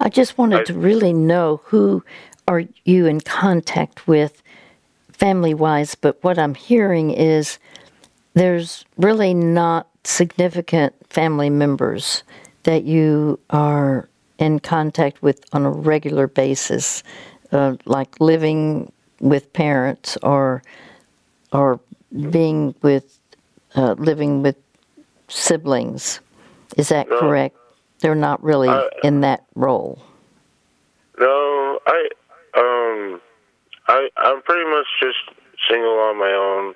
[0.00, 2.02] I just wanted I, to really know who
[2.48, 4.42] are you in contact with,
[5.12, 5.94] family wise.
[5.94, 7.58] But what I'm hearing is
[8.34, 12.24] there's really not significant family members
[12.64, 17.04] that you are in contact with on a regular basis,
[17.52, 20.62] uh, like living with parents or
[21.52, 21.78] or
[22.30, 23.18] being with
[23.74, 24.56] uh, living with
[25.28, 26.20] siblings.
[26.76, 27.56] Is that no, correct?
[28.00, 30.02] They're not really I, in that role.
[31.18, 32.08] No, I
[32.56, 33.20] um
[33.88, 35.18] I I'm pretty much just
[35.68, 36.74] single on my own.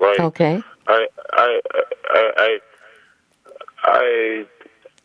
[0.00, 0.62] Like okay.
[0.86, 1.60] I I
[2.10, 2.58] I I
[3.86, 4.44] I,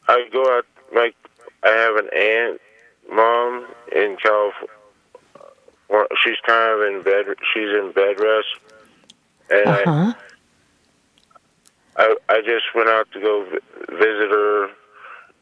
[0.07, 1.15] I go out like
[1.63, 2.61] I have an aunt
[3.11, 4.75] mom in California.
[6.23, 7.25] She's kind of in bed.
[7.53, 8.59] She's in bed rest
[9.51, 10.13] and uh-huh.
[11.97, 13.45] I, I, I just went out to go
[13.89, 14.69] visit her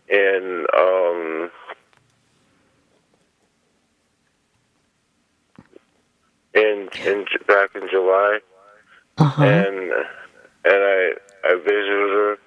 [0.10, 1.52] in um,
[6.54, 8.40] in in back in July,
[9.18, 9.44] Uh-huh.
[9.44, 10.04] and and
[10.66, 12.38] I I visited her,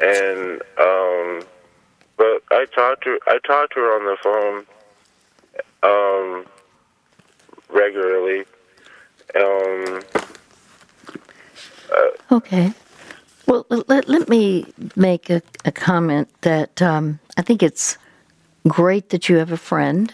[0.00, 1.46] and um,
[2.16, 4.66] but I talked to I talked to her on the phone,
[5.82, 6.46] um,
[7.68, 8.44] regularly,
[9.36, 10.00] um.
[12.30, 12.72] Okay.
[13.46, 14.66] Well, let, let me
[14.96, 17.98] make a, a comment that um, I think it's
[18.66, 20.12] great that you have a friend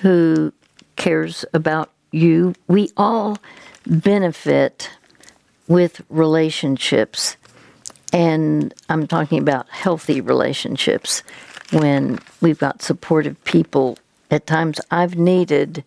[0.00, 0.52] who
[0.96, 2.54] cares about you.
[2.66, 3.38] We all
[3.86, 4.90] benefit
[5.68, 7.36] with relationships,
[8.12, 11.22] and I'm talking about healthy relationships
[11.70, 13.98] when we've got supportive people.
[14.30, 15.84] At times, I've needed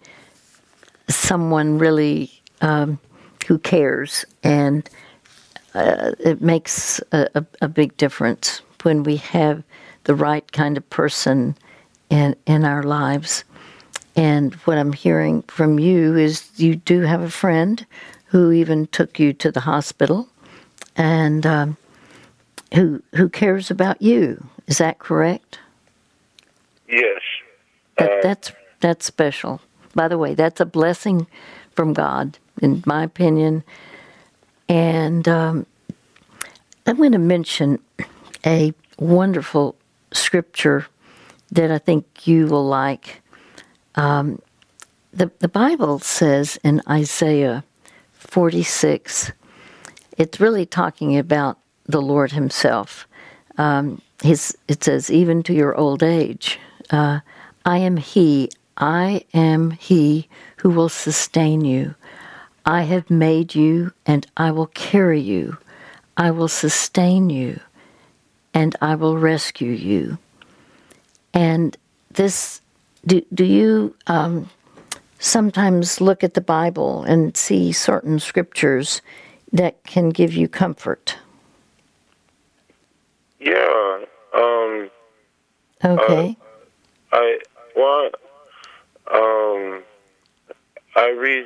[1.08, 3.00] someone really um,
[3.48, 4.90] who cares, and
[5.74, 9.64] uh, it makes a, a, a big difference when we have
[10.04, 11.56] the right kind of person
[12.10, 13.44] in in our lives.
[14.16, 17.86] And what I'm hearing from you is you do have a friend
[18.26, 20.28] who even took you to the hospital,
[20.96, 21.78] and um,
[22.74, 24.46] who who cares about you.
[24.68, 25.60] Is that correct?
[26.88, 27.22] Yes.
[27.98, 29.62] That, Uh, that's that's special.
[29.94, 31.28] By the way, that's a blessing
[31.76, 33.64] from God, in my opinion.
[34.70, 35.66] And um,
[36.86, 37.80] I'm going to mention
[38.46, 39.76] a wonderful
[40.12, 40.88] scripture
[41.52, 43.22] that I think you will like.
[43.96, 44.42] Um,
[45.14, 47.64] the the Bible says in Isaiah
[48.14, 49.32] 46,
[50.18, 53.08] it's really talking about the Lord Himself.
[53.58, 56.60] Um, his, it says, even to your old age,
[56.92, 57.20] uh,
[57.66, 60.30] I am He, I am He
[60.62, 61.96] who will sustain you.
[62.68, 65.58] I have made you, and I will carry you.
[66.16, 67.60] I will sustain you,
[68.54, 70.20] and I will rescue you.
[71.34, 71.76] And
[72.12, 72.62] this,
[73.08, 74.52] do, do you um,
[75.18, 79.02] sometimes look at the Bible and see certain scriptures
[79.52, 81.18] that can give you comfort?
[83.40, 84.06] Yeah.
[84.36, 84.92] Um.
[85.84, 86.38] Okay.
[87.12, 87.40] I
[87.76, 88.12] well.
[89.12, 89.84] Um.
[90.96, 91.46] I read.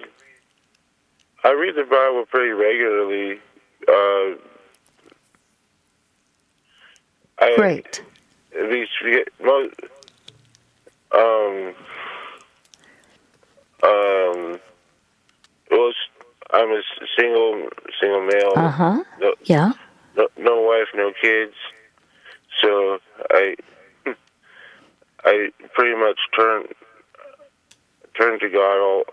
[1.43, 3.39] I read the Bible pretty regularly.
[3.88, 4.38] Uh.
[7.39, 8.01] I, Great.
[8.58, 9.75] At least forget most.
[11.13, 11.73] Um.
[13.84, 14.60] Um.
[15.71, 15.91] Well,
[16.53, 16.81] I'm a
[17.19, 17.67] single
[17.99, 18.53] single male.
[18.55, 19.03] Uh huh.
[19.19, 19.73] No, Yeah.
[20.15, 21.53] no, no wife, no kids.
[22.62, 22.99] So
[23.31, 23.55] I,
[25.25, 26.63] I pretty much turn
[28.17, 29.03] turn to God all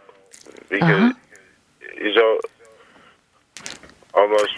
[0.68, 1.12] because Uh-huh.
[1.98, 2.38] He's all,
[4.14, 4.50] almost.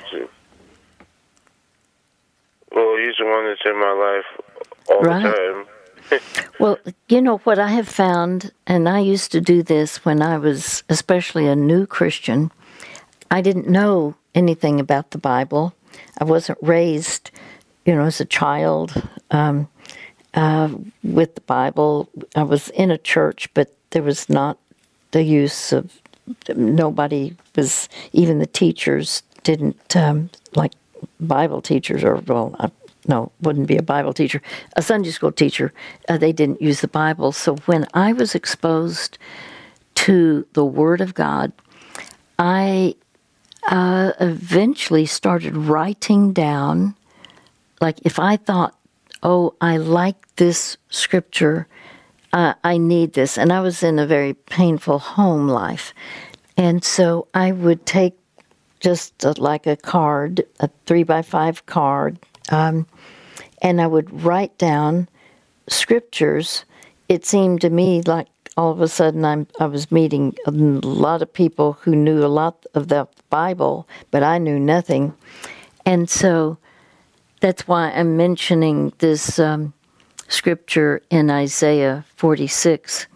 [2.72, 4.24] Well, He's the one that's in my life
[4.88, 5.22] all Right.
[5.22, 6.20] the time.
[6.60, 10.38] Well, you know what I have found, and I used to do this when I
[10.38, 12.52] was especially a new Christian.
[13.30, 15.74] I didn't know anything about the Bible.
[16.18, 17.30] I wasn't raised,
[17.84, 18.92] you know, as a child
[19.32, 19.68] um,
[20.34, 20.68] uh,
[21.02, 22.08] with the Bible.
[22.37, 24.58] I was in a church, but there was not
[25.14, 26.00] the use of.
[26.57, 30.72] Nobody was, even the teachers didn't um, like
[31.20, 32.70] Bible teachers, or well, I,
[33.07, 34.40] no, wouldn't be a Bible teacher,
[34.74, 35.72] a Sunday school teacher.
[36.09, 37.31] Uh, they didn't use the Bible.
[37.33, 39.18] So when I was exposed
[39.96, 41.53] to the Word of God,
[42.38, 42.96] I
[43.68, 46.96] uh, eventually started writing down,
[47.83, 48.74] like if I thought,
[49.22, 51.68] oh, I like this scripture,
[52.34, 53.38] uh, I need this.
[53.38, 55.94] And I was in a very painful home life.
[56.58, 58.14] And so I would take
[58.80, 62.18] just uh like a card, a three by five card,
[62.50, 62.86] um,
[63.62, 65.08] and I would write down
[65.68, 66.64] scriptures.
[67.08, 71.22] It seemed to me like all of a sudden I'm I was meeting a lot
[71.22, 75.14] of people who knew a lot of the Bible, but I knew nothing,
[75.87, 76.58] and so
[77.40, 79.73] that's why I'm mentioning this um,
[80.35, 83.06] scripture in Isaiah 46,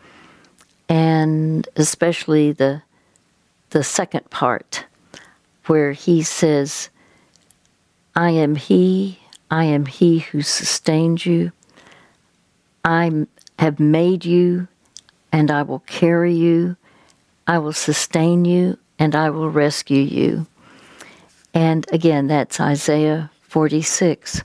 [0.89, 2.83] and especially the
[3.71, 4.87] the second part
[5.67, 6.89] where he says,
[8.17, 9.19] I am he,
[9.51, 11.53] I am he who sustains you.
[12.85, 13.27] I
[13.59, 14.69] have made you,
[15.31, 16.77] and I will carry you.
[17.47, 20.47] I will sustain you, and I will rescue you.
[21.53, 24.43] And again, that's Isaiah 46,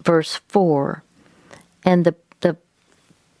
[0.00, 1.04] verse 4.
[1.84, 2.56] And the, the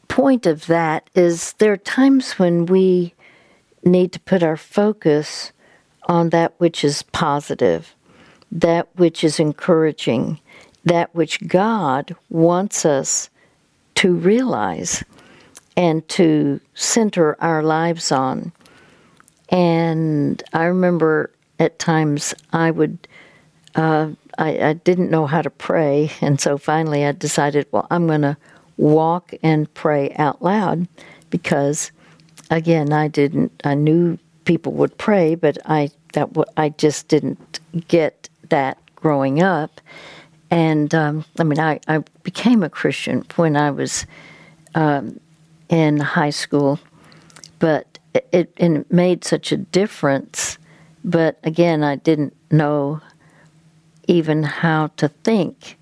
[0.08, 3.14] point of that is there are times when we
[3.84, 5.52] need to put our focus
[6.08, 7.94] on that which is positive,
[8.52, 10.40] that which is encouraging,
[10.84, 13.30] that which God wants us
[13.96, 15.04] to realize.
[15.76, 18.52] and to center our lives on.
[19.50, 23.08] And I remember at times I would,
[23.74, 26.10] uh, I, I didn't know how to pray.
[26.20, 28.36] And so finally I decided, well, I'm going to
[28.76, 30.88] walk and pray out loud
[31.30, 31.92] because,
[32.50, 38.28] again, I didn't, I knew people would pray, but I, that I just didn't get
[38.48, 39.80] that growing up.
[40.50, 44.06] And um, I mean, I, I became a Christian when I was
[44.74, 45.18] um,
[45.68, 46.78] in high school,
[47.58, 47.98] but
[48.32, 50.58] it, it made such a difference.
[51.04, 53.00] But again, I didn't know
[54.08, 55.78] even how to think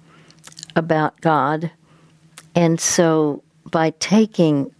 [0.76, 1.70] about God.
[2.54, 4.70] And so by taking,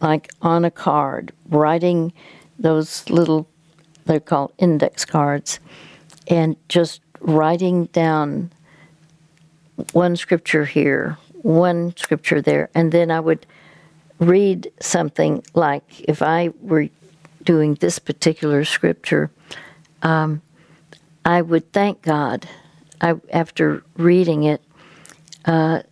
[0.00, 2.12] like on a card, writing
[2.58, 3.48] those little,
[4.04, 5.60] they're called index cards,
[6.28, 8.50] and just writing down
[9.92, 13.46] one scripture here, one scripture there, and then I would
[14.18, 16.88] read something like if I were
[17.42, 19.30] doing this particular scripture,
[20.02, 20.42] um,
[21.24, 22.48] I would thank God
[23.02, 24.62] I, after reading it,
[25.44, 25.82] uh,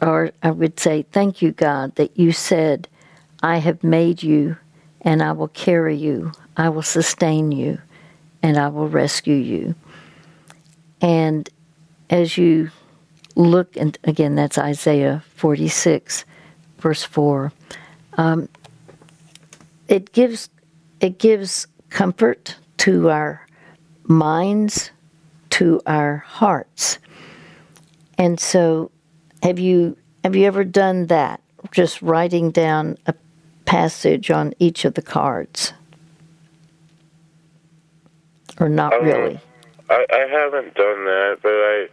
[0.00, 2.88] or I would say, Thank you, God, that you said,
[3.42, 4.56] I have made you
[5.02, 7.78] and I will carry you, I will sustain you,
[8.42, 9.74] and I will rescue you.
[11.00, 11.48] And
[12.10, 12.70] as you
[13.36, 16.24] look, and again, that's Isaiah 46,
[16.78, 17.52] verse 4.
[18.18, 18.48] Um,
[19.88, 20.48] it gives
[21.00, 23.46] it gives comfort to our
[24.04, 24.90] minds,
[25.56, 26.98] to our hearts.
[28.18, 28.90] And so,
[29.42, 31.40] have you have you ever done that?
[31.70, 33.14] Just writing down a
[33.64, 35.72] passage on each of the cards,
[38.60, 39.40] or not um, really?
[39.88, 41.88] I, I haven't done that, but I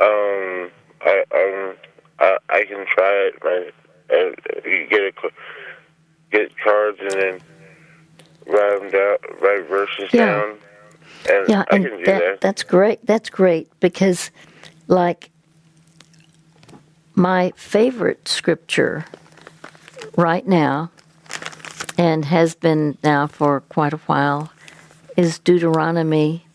[0.00, 0.70] um
[1.02, 1.76] I um
[2.18, 3.74] I, I can try it.
[4.10, 4.34] And
[4.64, 5.12] you get a
[6.32, 7.40] get cards and then
[8.46, 10.26] write them down, write verses yeah.
[10.26, 10.58] down.
[11.28, 12.40] And yeah, and that, that.
[12.40, 13.04] That's great.
[13.06, 14.30] That's great because,
[14.86, 15.30] like,
[17.14, 19.04] my favorite scripture
[20.16, 20.90] right now,
[21.96, 24.52] and has been now for quite a while,
[25.16, 26.46] is Deuteronomy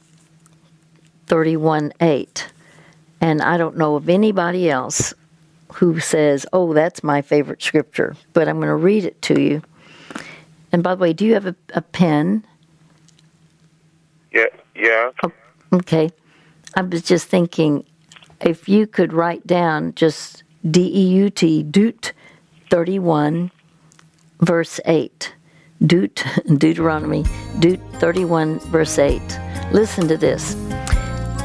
[1.27, 2.47] 31 8.
[3.21, 5.13] And I don't know of anybody else
[5.73, 9.61] who says, Oh, that's my favorite scripture, but I'm going to read it to you.
[10.71, 12.45] And by the way, do you have a, a pen?
[14.33, 15.11] Yeah, yeah.
[15.23, 15.31] Oh,
[15.73, 16.09] okay.
[16.75, 17.85] I was just thinking
[18.41, 22.11] if you could write down just D E U T, Deut
[22.69, 23.51] 31,
[24.41, 25.35] verse 8.
[25.85, 26.23] Deut,
[26.57, 27.23] Deuteronomy,
[27.59, 29.21] Deut 31, verse 8.
[29.71, 30.55] Listen to this.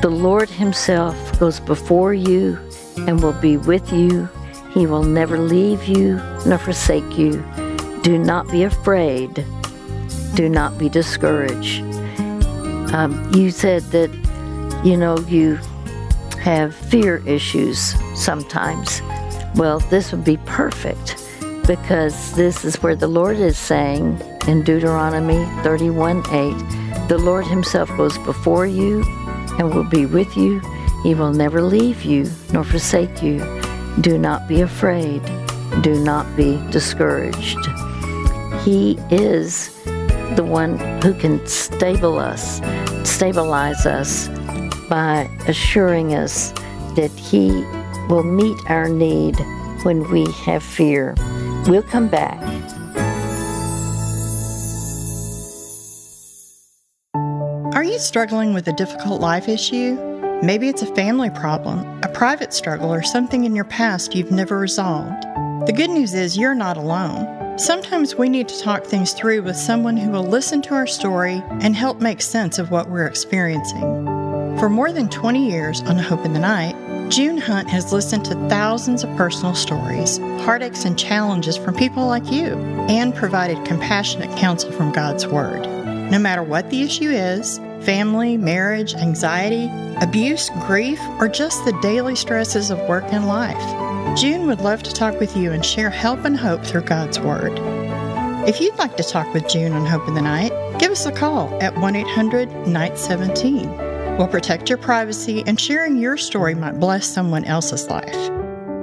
[0.00, 2.56] The Lord Himself goes before you
[2.98, 4.28] and will be with you.
[4.72, 7.44] He will never leave you nor forsake you.
[8.02, 9.44] Do not be afraid.
[10.34, 11.82] Do not be discouraged.
[12.92, 14.10] Um, you said that,
[14.84, 15.56] you know, you
[16.40, 19.02] have fear issues sometimes.
[19.54, 21.16] Well, this would be perfect
[21.66, 27.88] because this is where the Lord is saying in Deuteronomy 31 8, the Lord Himself
[27.96, 29.04] goes before you
[29.58, 30.60] and will be with you.
[31.02, 33.38] He will never leave you nor forsake you.
[34.00, 35.22] Do not be afraid.
[35.82, 37.58] Do not be discouraged.
[38.64, 39.77] He is
[40.36, 44.28] the one who can stabilize us, stabilize us
[44.88, 46.52] by assuring us
[46.96, 47.50] that He
[48.08, 49.36] will meet our need
[49.82, 51.14] when we have fear.
[51.66, 52.42] We'll come back.
[57.74, 59.96] Are you struggling with a difficult life issue?
[60.42, 64.58] Maybe it's a family problem, a private struggle, or something in your past you've never
[64.58, 65.22] resolved.
[65.66, 67.37] The good news is you're not alone.
[67.58, 71.42] Sometimes we need to talk things through with someone who will listen to our story
[71.60, 74.06] and help make sense of what we're experiencing.
[74.60, 76.76] For more than 20 years on Hope in the Night,
[77.10, 82.30] June Hunt has listened to thousands of personal stories, heartaches, and challenges from people like
[82.30, 82.54] you,
[82.88, 85.62] and provided compassionate counsel from God's Word.
[86.12, 89.68] No matter what the issue is family, marriage, anxiety,
[90.00, 94.92] abuse, grief, or just the daily stresses of work and life June would love to
[94.92, 97.52] talk with you and share help and hope through God's Word.
[98.48, 101.12] If you'd like to talk with June on Hope in the Night, give us a
[101.12, 103.68] call at 1 800 Night 17.
[104.16, 108.30] We'll protect your privacy, and sharing your story might bless someone else's life.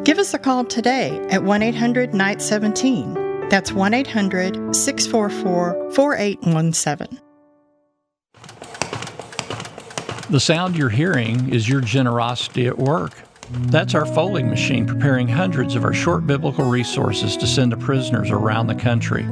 [0.06, 3.50] Give us a call today at 1 800 Night 17.
[3.50, 7.20] That's 1 800 644 4817.
[10.30, 13.25] The sound you're hearing is your generosity at work.
[13.52, 18.32] That's our folding machine preparing hundreds of our short biblical resources to send to prisoners
[18.32, 19.24] around the country.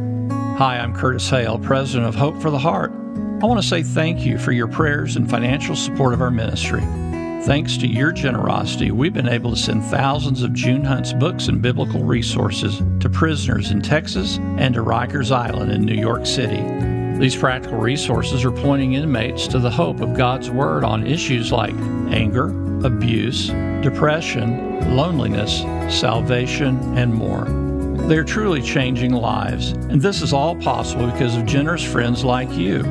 [0.57, 2.91] Hi, I'm Curtis Hale, president of Hope for the Heart.
[2.91, 6.81] I want to say thank you for your prayers and financial support of our ministry.
[7.45, 11.61] Thanks to your generosity, we've been able to send thousands of June Hunt's books and
[11.61, 16.61] biblical resources to prisoners in Texas and to Rikers Island in New York City.
[17.19, 21.75] These practical resources are pointing inmates to the hope of God's Word on issues like
[22.09, 22.53] anger,
[22.83, 23.47] abuse,
[23.81, 25.61] depression, loneliness,
[25.93, 27.45] salvation, and more.
[28.07, 32.83] They're truly changing lives, and this is all possible because of generous friends like you.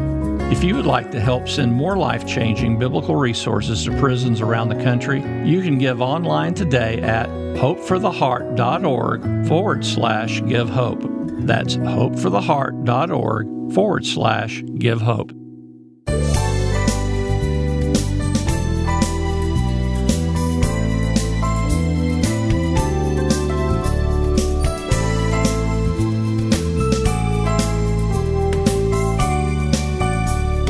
[0.50, 4.68] If you would like to help send more life changing biblical resources to prisons around
[4.68, 11.02] the country, you can give online today at hopefortheheart.org forward slash give hope.
[11.46, 15.32] That's hopefortheheart.org forward slash give hope.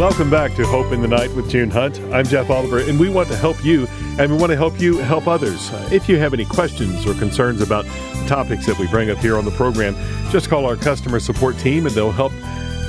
[0.02, 2.00] Welcome back to Hope in the Night with June Hunt.
[2.12, 3.86] I'm Jeff Oliver, and we want to help you,
[4.18, 5.70] and we want to help you help others.
[5.70, 7.86] Uh, if you have any questions or concerns about
[8.26, 9.94] topics that we bring up here on the program,
[10.32, 12.32] just call our customer support team, and they'll help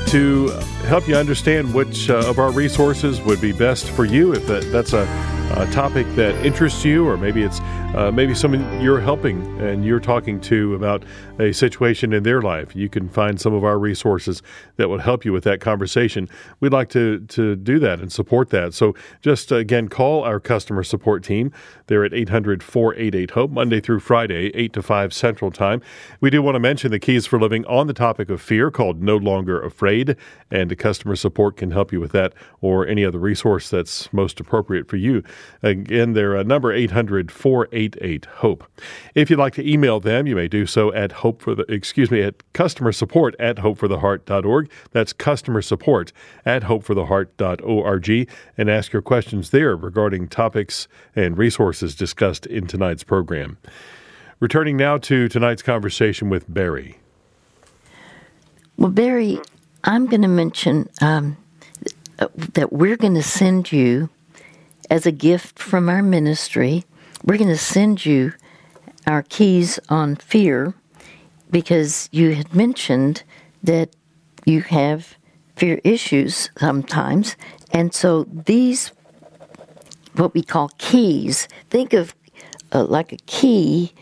[0.07, 0.47] to
[0.88, 4.34] help you understand which uh, of our resources would be best for you.
[4.34, 5.03] If that, that's a,
[5.55, 7.59] a, topic that interests you, or maybe it's
[7.96, 11.04] uh, maybe someone you're helping and you're talking to about
[11.38, 14.41] a situation in their life, you can find some of our resources
[14.78, 16.28] that will help you with that conversation.
[16.60, 18.74] We'd like to to do that and support that.
[18.74, 21.52] So just uh, again, call our customer support team.
[21.86, 25.82] They're at 800 488 HOPE, Monday through Friday, 8 to 5 Central Time.
[26.20, 29.04] We do want to mention the Keys for Living on the topic of fear called
[29.04, 30.16] No Longer Afraid,
[30.50, 34.39] and the customer support can help you with that or any other resource that's most
[34.39, 35.24] appropriate for you.
[35.62, 38.64] Again, their uh, number 800 488 HOPE.
[39.16, 42.10] If you'd like to email them, you may do so at hope for the, excuse
[42.10, 44.70] me, at customer support at hopefortheheart.org.
[44.92, 46.12] That's customer support
[46.46, 53.58] at hopefortheheart.org and ask your questions there regarding topics and resources discussed in tonight's program.
[54.40, 56.98] Returning now to tonight's conversation with Barry.
[58.78, 59.40] Well, Barry,
[59.84, 61.38] I'm going to mention um,
[62.54, 64.10] that we're going to send you,
[64.90, 66.84] as a gift from our ministry,
[67.24, 68.34] we're going to send you
[69.08, 70.74] our keys on fear
[71.52, 73.24] because you had mentioned
[73.62, 73.96] that
[74.46, 75.16] you have
[75.56, 77.36] fear issues sometimes.
[77.72, 78.92] And so these,
[80.16, 82.16] what we call keys, think of
[82.74, 83.94] uh, like a key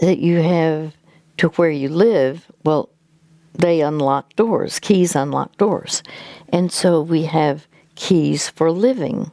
[0.00, 0.94] that you have
[1.36, 2.50] to where you live.
[2.64, 2.88] Well,
[3.54, 4.78] they unlock doors.
[4.78, 6.02] Keys unlock doors.
[6.48, 9.30] And so we have keys for living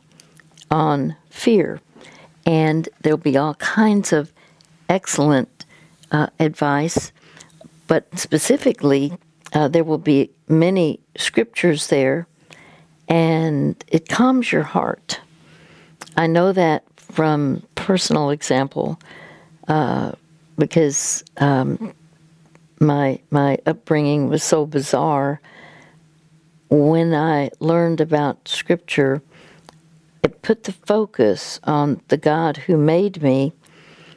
[0.72, 1.80] on fear.
[2.46, 4.32] And there'll be all kinds of
[4.90, 5.66] excellent
[6.12, 7.12] uh, advice,
[7.88, 9.18] but specifically,
[9.54, 12.28] uh, there will be many scriptures there,
[13.08, 15.20] and it calms your heart.
[16.18, 19.00] I know that from personal example
[19.68, 20.12] uh,
[20.58, 21.94] because um,
[22.80, 25.42] my my upbringing was so bizarre.
[26.70, 29.22] When I learned about Scripture,
[30.26, 33.54] it put the focus on the God who made me,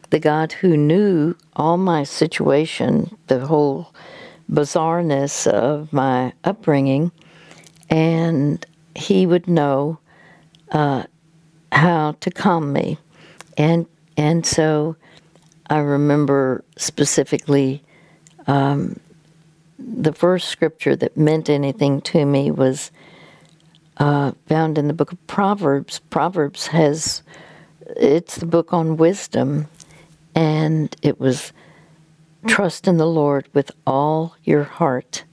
[0.09, 3.93] the God who knew all my situation, the whole
[4.51, 7.13] bizarreness of my upbringing,
[7.91, 8.65] and
[8.97, 9.99] He would know
[10.73, 11.03] uh,
[11.73, 12.97] how to calm me,
[13.59, 13.85] and
[14.17, 14.97] and so
[15.69, 17.83] I remember specifically
[18.47, 18.99] um,
[19.79, 22.91] the first scripture that meant anything to me was
[23.99, 25.99] uh, found in the book of Proverbs.
[26.11, 27.23] Proverbs has,
[27.97, 29.69] it's the book on wisdom,
[30.35, 31.53] and it was
[32.47, 35.25] trust in the Lord with all your heart.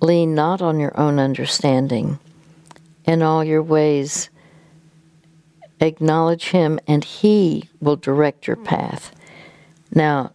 [0.00, 2.18] Lean not on your own understanding.
[3.04, 4.30] In all your ways,
[5.80, 9.14] acknowledge Him, and He will direct your path.
[9.94, 10.32] Now,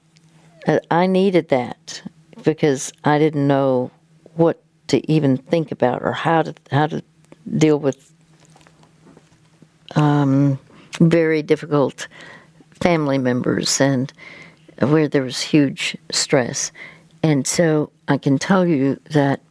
[0.67, 2.01] uh, I needed that
[2.43, 3.91] because I didn't know
[4.35, 7.03] what to even think about or how to how to
[7.57, 8.11] deal with
[9.95, 10.59] um,
[10.99, 12.07] very difficult
[12.81, 14.11] family members and
[14.79, 16.71] where there was huge stress.
[17.23, 19.41] And so I can tell you that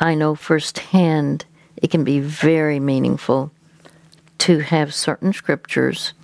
[0.00, 1.44] I know firsthand
[1.76, 3.52] it can be very meaningful
[4.38, 6.14] to have certain scriptures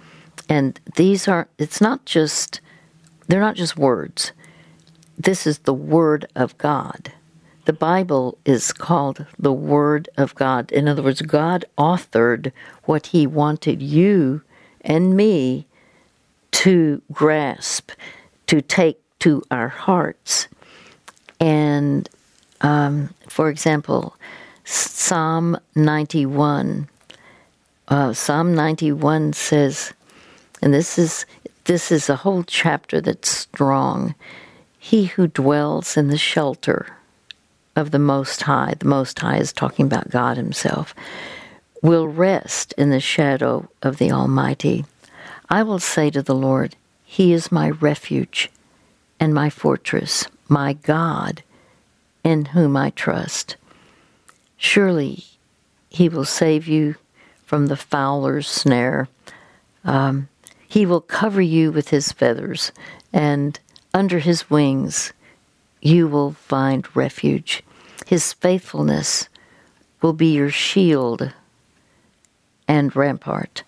[0.49, 2.61] and these are it's not just
[3.29, 4.33] they're not just words.
[5.19, 7.13] This is the Word of God.
[7.67, 10.71] The Bible is called the Word of God.
[10.71, 12.53] In other words, God authored
[12.85, 14.43] what He wanted you
[14.83, 15.67] and me
[16.53, 17.91] to grasp,
[18.47, 20.47] to take to our hearts.
[21.41, 22.09] And
[22.61, 24.15] um, for example,
[24.63, 26.89] Psalm 91.
[27.89, 29.93] Uh, Psalm 91 says,
[30.63, 31.27] and this is
[31.65, 34.15] this is a whole chapter that's strong.
[34.79, 36.96] He who dwells in the shelter
[37.77, 40.95] of the Most High, the Most High is talking about God Himself,
[41.83, 44.85] will rest in the shadow of the Almighty.
[45.49, 46.75] I will say to the Lord,
[47.05, 48.51] He is my refuge
[49.21, 51.43] and my fortress, my God,
[52.25, 53.57] in whom I trust.
[54.57, 55.25] Surely
[55.91, 56.97] He will save you
[57.45, 59.09] from the fowler's snare.
[59.85, 60.29] Um,
[60.69, 62.73] he will cover you with His feathers,
[63.13, 63.59] and
[63.95, 65.13] under His wings
[65.81, 67.63] you will find refuge.
[68.07, 69.29] His faithfulness
[70.01, 71.33] will be your shield
[72.69, 73.65] and rampart.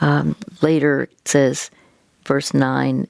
[0.00, 1.70] Um, later it says,
[2.24, 3.06] verse 9,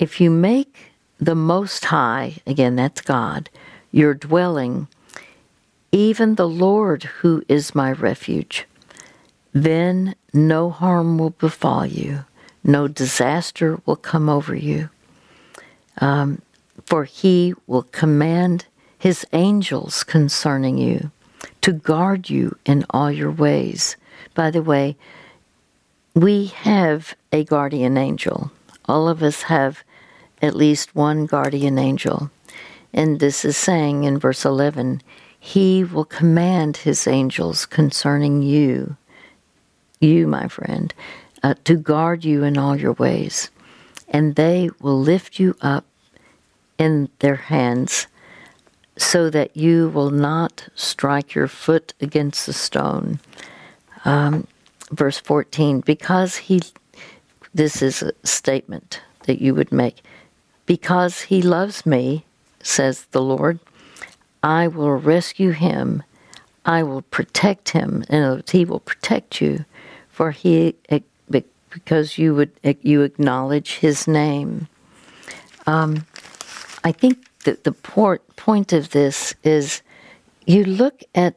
[0.00, 3.48] if you make the Most High, again, that's God,
[3.92, 4.88] your dwelling,
[5.92, 8.66] even the Lord who is my refuge,
[9.52, 12.24] then no harm will befall you,
[12.64, 14.90] no disaster will come over you.
[15.98, 16.42] Um,
[16.84, 18.66] for he will command
[18.98, 21.10] his angels concerning you
[21.60, 23.96] to guard you in all your ways.
[24.34, 24.96] By the way,
[26.14, 28.50] we have a guardian angel.
[28.86, 29.82] All of us have
[30.40, 32.30] at least one guardian angel.
[32.92, 35.02] And this is saying in verse 11,
[35.38, 38.96] He will command His angels concerning you,
[40.00, 40.94] you, my friend,
[41.42, 43.50] uh, to guard you in all your ways.
[44.08, 45.84] And they will lift you up
[46.78, 48.06] in their hands
[48.96, 53.18] so that you will not strike your foot against the stone.
[54.04, 54.46] Um,
[54.90, 56.62] verse 14, because he,
[57.54, 60.02] this is a statement that you would make,
[60.64, 62.24] because he loves me,
[62.62, 63.58] says the Lord,
[64.42, 66.02] I will rescue him.
[66.64, 69.64] I will protect him, and he will protect you,
[70.08, 70.74] for he
[71.76, 74.66] because you would you acknowledge his name.
[75.66, 76.06] Um,
[76.84, 79.80] I think the, the port, point of this is
[80.46, 81.34] you look at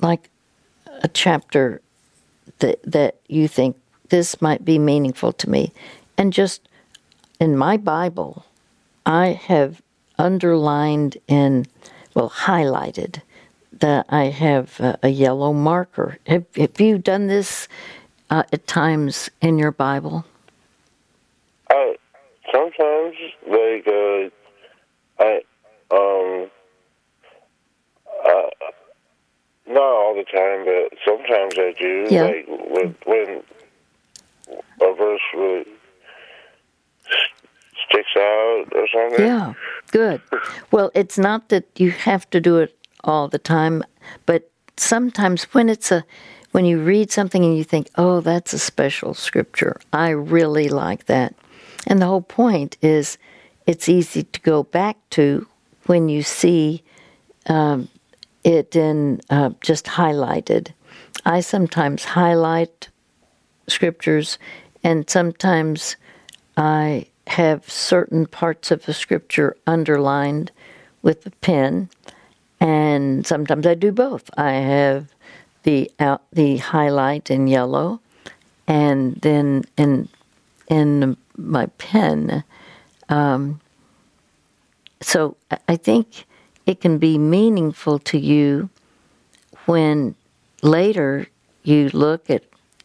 [0.00, 0.28] like
[1.02, 1.80] a chapter
[2.58, 3.76] that, that you think
[4.08, 5.72] this might be meaningful to me.
[6.18, 6.68] And just
[7.40, 8.44] in my Bible,
[9.06, 9.80] I have
[10.18, 11.68] underlined and,
[12.14, 13.22] well, highlighted
[13.72, 16.18] that I have a, a yellow marker.
[16.26, 17.68] Have, have you done this
[18.28, 20.24] uh, at times in your Bible?
[21.70, 21.92] Uh,
[22.52, 23.14] sometimes,
[23.46, 24.30] like, uh,
[25.90, 26.50] um
[28.26, 28.50] uh,
[29.66, 32.06] not all the time, but sometimes I do.
[32.10, 32.22] Yeah.
[32.24, 33.42] Like when, when
[34.80, 35.66] a verse really
[37.88, 39.24] sticks out or something.
[39.24, 39.54] Yeah,
[39.90, 40.20] good.
[40.70, 43.82] Well, it's not that you have to do it all the time,
[44.26, 46.04] but sometimes when it's a
[46.52, 49.80] when you read something and you think, "Oh, that's a special scripture.
[49.92, 51.34] I really like that."
[51.86, 53.18] And the whole point is
[53.66, 55.46] it's easy to go back to
[55.86, 56.82] when you see
[57.46, 57.88] um,
[58.42, 60.72] it in uh, just highlighted.
[61.24, 62.88] I sometimes highlight
[63.68, 64.38] scriptures,
[64.82, 65.96] and sometimes
[66.56, 70.52] I have certain parts of the scripture underlined
[71.02, 71.88] with a pen,
[72.60, 74.30] and sometimes I do both.
[74.36, 75.08] I have
[75.62, 78.00] the out, the highlight in yellow,
[78.66, 80.08] and then in
[80.68, 82.44] in my pen.
[83.08, 83.60] Um,
[85.04, 85.36] so
[85.68, 86.24] I think
[86.64, 88.70] it can be meaningful to you
[89.66, 90.14] when
[90.62, 91.26] later
[91.62, 92.42] you look at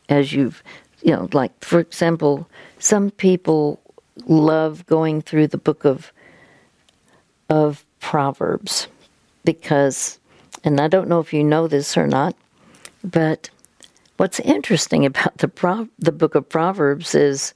[0.10, 0.62] as you've
[1.02, 2.48] you know like for example
[2.78, 3.80] some people
[4.28, 6.12] love going through the book of
[7.50, 8.88] of proverbs
[9.46, 10.20] because
[10.66, 12.36] and I don't know if you know this or not
[13.02, 13.50] but
[14.18, 17.54] what's interesting about the Pro- the book of proverbs is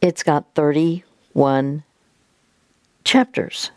[0.00, 1.84] it's got 31
[3.04, 3.70] chapters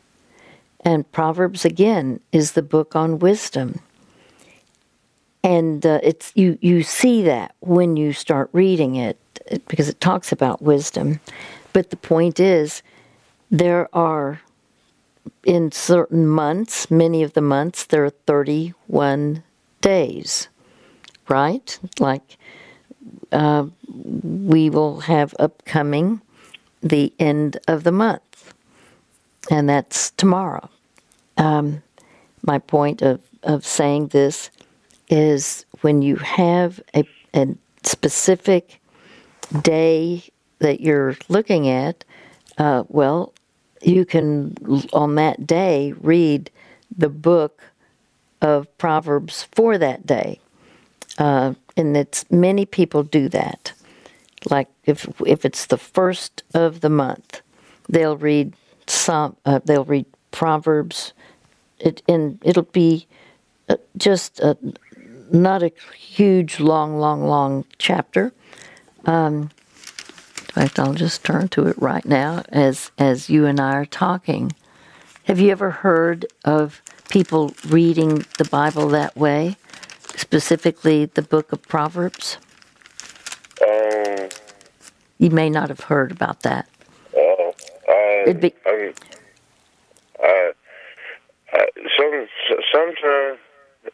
[0.84, 3.80] and Proverbs again is the book on wisdom.
[5.44, 9.18] And uh, it's you you see that when you start reading it
[9.68, 11.20] because it talks about wisdom.
[11.74, 12.82] But the point is
[13.52, 14.42] there are
[15.44, 19.44] in certain months, many of the months there are 31
[19.82, 20.48] days.
[21.28, 21.80] Right?
[22.00, 22.38] Like
[23.32, 26.22] uh, we will have upcoming
[26.82, 28.33] the end of the month,
[29.50, 30.70] and that's tomorrow.
[31.38, 31.82] Um,
[32.44, 34.50] my point of, of saying this
[35.10, 37.48] is when you have a, a
[37.84, 38.80] specific
[39.62, 40.24] day
[40.60, 42.06] that you're looking at,
[42.58, 43.34] uh, well,
[43.82, 44.56] you can
[44.94, 46.50] on that day read
[46.96, 47.62] the book
[48.42, 50.40] of Proverbs for that day,
[51.18, 53.74] uh, and it's many people do that.
[54.50, 57.42] Like if if it's the first of the month,
[57.90, 58.54] they'll read
[58.94, 59.36] some.
[59.46, 61.14] Uh, they'll read Proverbs.
[61.80, 63.08] It and it'll be
[63.70, 64.58] uh, just a,
[65.32, 68.34] not a huge, long, long, long chapter.
[69.06, 69.50] Um,
[70.38, 73.86] in fact, I'll just turn to it right now as as you and I are
[73.86, 74.54] talking.
[75.26, 79.56] Have you ever heard of people reading the Bible that way,
[80.16, 82.38] specifically the book of Proverbs?
[83.62, 84.30] Um,
[85.18, 86.68] You may not have heard about that.
[88.24, 88.94] It'd be- I'm,
[90.22, 90.52] I,
[91.54, 91.66] I,
[91.98, 92.28] some,
[92.74, 93.40] sometimes,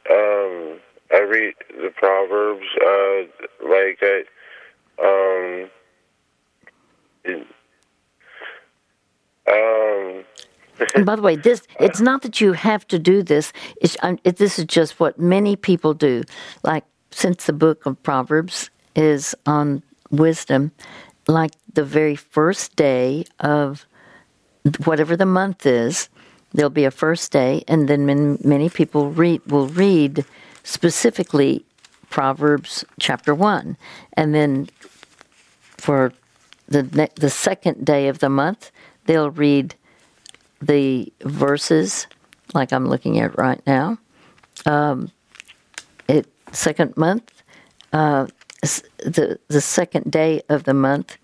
[0.10, 0.80] um,
[1.12, 4.24] I read the Proverbs, uh, like I,
[5.04, 5.70] um,
[7.24, 7.48] it-
[9.48, 10.24] um,
[10.96, 13.52] And by the way, this it's not that you have to do this.
[13.82, 16.24] It's um, it, this is just what many people do.
[16.64, 20.72] Like since the book of Proverbs is on wisdom,
[21.28, 23.86] like the very first day of
[24.84, 26.10] whatever the month is,
[26.54, 30.26] there'll be a first day, and then many, many people read will read
[30.64, 31.66] specifically
[32.10, 33.78] Proverbs chapter one,
[34.14, 34.70] and then
[35.78, 36.12] for
[36.68, 38.72] the the second day of the month,
[39.06, 39.76] they'll read
[40.62, 42.08] the verses
[42.54, 43.98] like I'm looking at right now.
[44.66, 45.12] Um,
[46.08, 47.44] it second month,
[47.94, 48.28] uh,
[48.62, 51.18] the the second day of the month,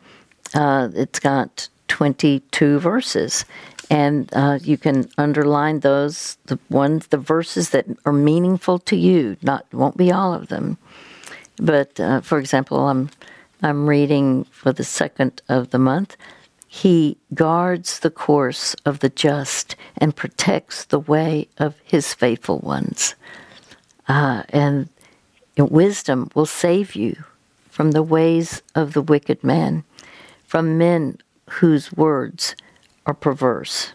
[0.53, 3.45] uh, it's got 22 verses,
[3.89, 9.37] and uh, you can underline those the ones the verses that are meaningful to you.
[9.41, 10.77] Not won't be all of them,
[11.57, 13.09] but uh, for example, I'm
[13.61, 16.17] I'm reading for the second of the month.
[16.67, 23.15] He guards the course of the just and protects the way of his faithful ones.
[24.07, 24.89] Uh, and
[25.57, 27.23] wisdom will save you
[27.69, 29.83] from the ways of the wicked man,
[30.45, 31.17] from men
[31.49, 32.55] whose words
[33.05, 33.93] are perverse.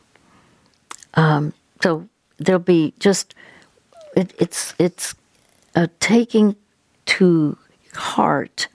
[1.14, 3.34] Um, so there'll be just
[4.16, 5.14] it, it's it's
[5.74, 6.56] uh, taking
[7.06, 7.56] to
[7.94, 8.68] heart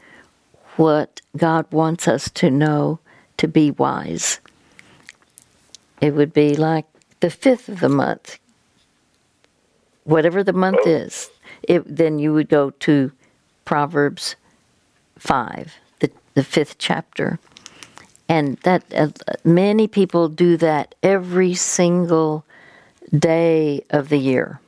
[0.75, 2.99] what God wants us to know
[3.37, 4.39] to be wise.
[6.01, 6.85] It would be like
[7.21, 8.37] the fifth of the month,
[10.03, 11.29] whatever the month is.
[11.63, 13.11] It, then you would go to
[13.63, 14.35] Proverbs
[15.17, 17.39] five, the the fifth chapter,
[18.27, 19.09] and that uh,
[19.43, 22.45] many people do that every single
[23.17, 24.59] day of the year,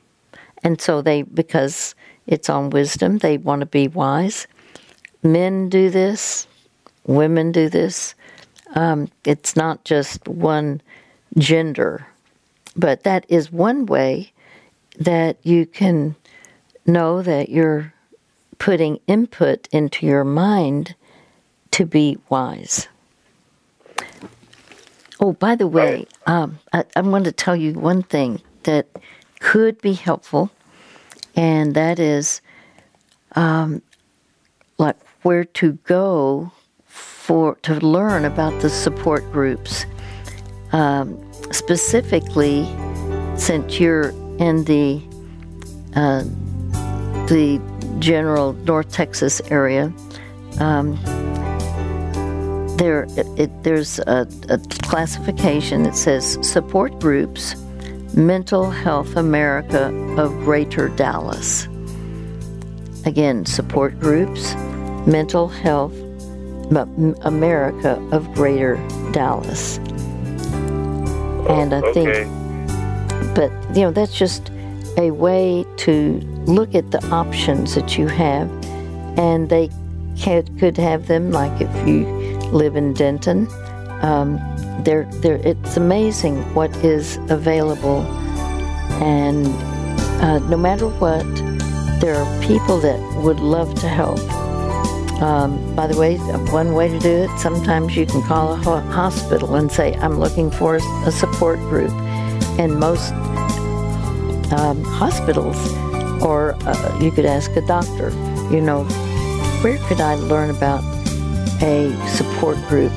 [0.62, 1.94] and so they because
[2.26, 4.46] it's on wisdom, they want to be wise.
[5.22, 6.46] Men do this,
[7.06, 8.14] women do this.
[8.74, 10.80] Um, it's not just one
[11.38, 12.06] gender,
[12.76, 14.32] but that is one way
[15.00, 16.14] that you can
[16.86, 17.92] know that you're
[18.58, 20.94] putting input into your mind
[21.70, 22.88] to be wise.
[25.20, 28.86] Oh, by the way, um, I, I want to tell you one thing that
[29.40, 30.50] could be helpful,
[31.34, 32.40] and that is
[33.34, 33.82] um,
[34.78, 36.52] like where to go
[36.86, 39.86] for to learn about the support groups.
[40.72, 41.18] Um,
[41.50, 42.64] specifically,
[43.36, 45.02] since you're in the
[45.96, 46.22] uh,
[47.26, 47.60] the
[47.98, 49.92] general North Texas area,
[50.60, 50.96] um,
[52.78, 57.56] there it, there's a, a classification that says support groups,
[58.14, 61.66] Mental Health America of Greater Dallas.
[63.04, 64.54] Again, support groups,
[65.06, 65.94] Mental Health
[67.22, 68.76] America of Greater
[69.12, 69.78] Dallas.
[71.48, 72.28] And I oh, think
[73.34, 74.50] but you know that's just
[74.96, 78.50] a way to look at the options that you have
[79.16, 79.70] and they
[80.18, 82.17] can, could have them like if you
[82.52, 83.48] live in denton.
[84.02, 84.38] Um,
[84.84, 88.02] they're, they're, it's amazing what is available.
[89.02, 89.46] And
[90.22, 91.24] uh, no matter what
[92.00, 94.20] there are people that would love to help.
[95.20, 96.16] Um, by the way,
[96.52, 100.20] one way to do it, sometimes you can call a ho- hospital and say, I'm
[100.20, 101.90] looking for a support group.
[102.60, 103.12] And most
[104.52, 105.56] um, hospitals,
[106.22, 108.10] or uh, you could ask a doctor,
[108.52, 108.84] you know,
[109.62, 110.82] where could I learn about
[111.62, 112.92] a support group?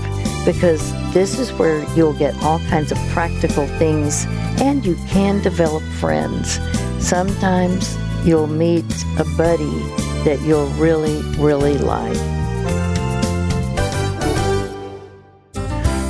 [0.45, 4.26] Because this is where you'll get all kinds of practical things
[4.62, 6.59] and you can develop friends.
[6.99, 8.86] Sometimes you'll meet
[9.18, 9.80] a buddy
[10.24, 12.41] that you'll really, really like.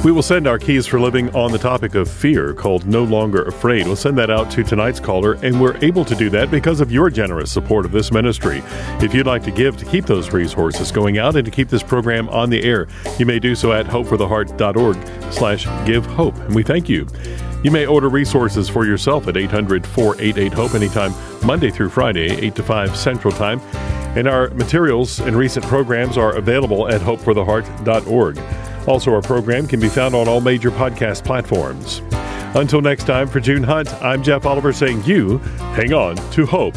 [0.04, 3.44] We will send our keys for living on the topic of fear called No Longer
[3.44, 3.86] Afraid.
[3.86, 6.92] We'll send that out to tonight's caller, and we're able to do that because of
[6.92, 8.64] your generous support of this ministry.
[9.00, 11.84] If you'd like to give to keep those resources going out and to keep this
[11.84, 12.88] program on the air,
[13.20, 16.36] you may do so at hopefortheheart.org slash give hope.
[16.36, 17.06] And we thank you.
[17.64, 21.14] You may order resources for yourself at 800 488 HOPE anytime,
[21.46, 23.60] Monday through Friday, 8 to 5 Central Time.
[24.18, 28.40] And our materials and recent programs are available at hopefortheheart.org.
[28.88, 32.02] Also, our program can be found on all major podcast platforms.
[32.56, 35.38] Until next time, for June Hunt, I'm Jeff Oliver saying you
[35.74, 36.76] hang on to hope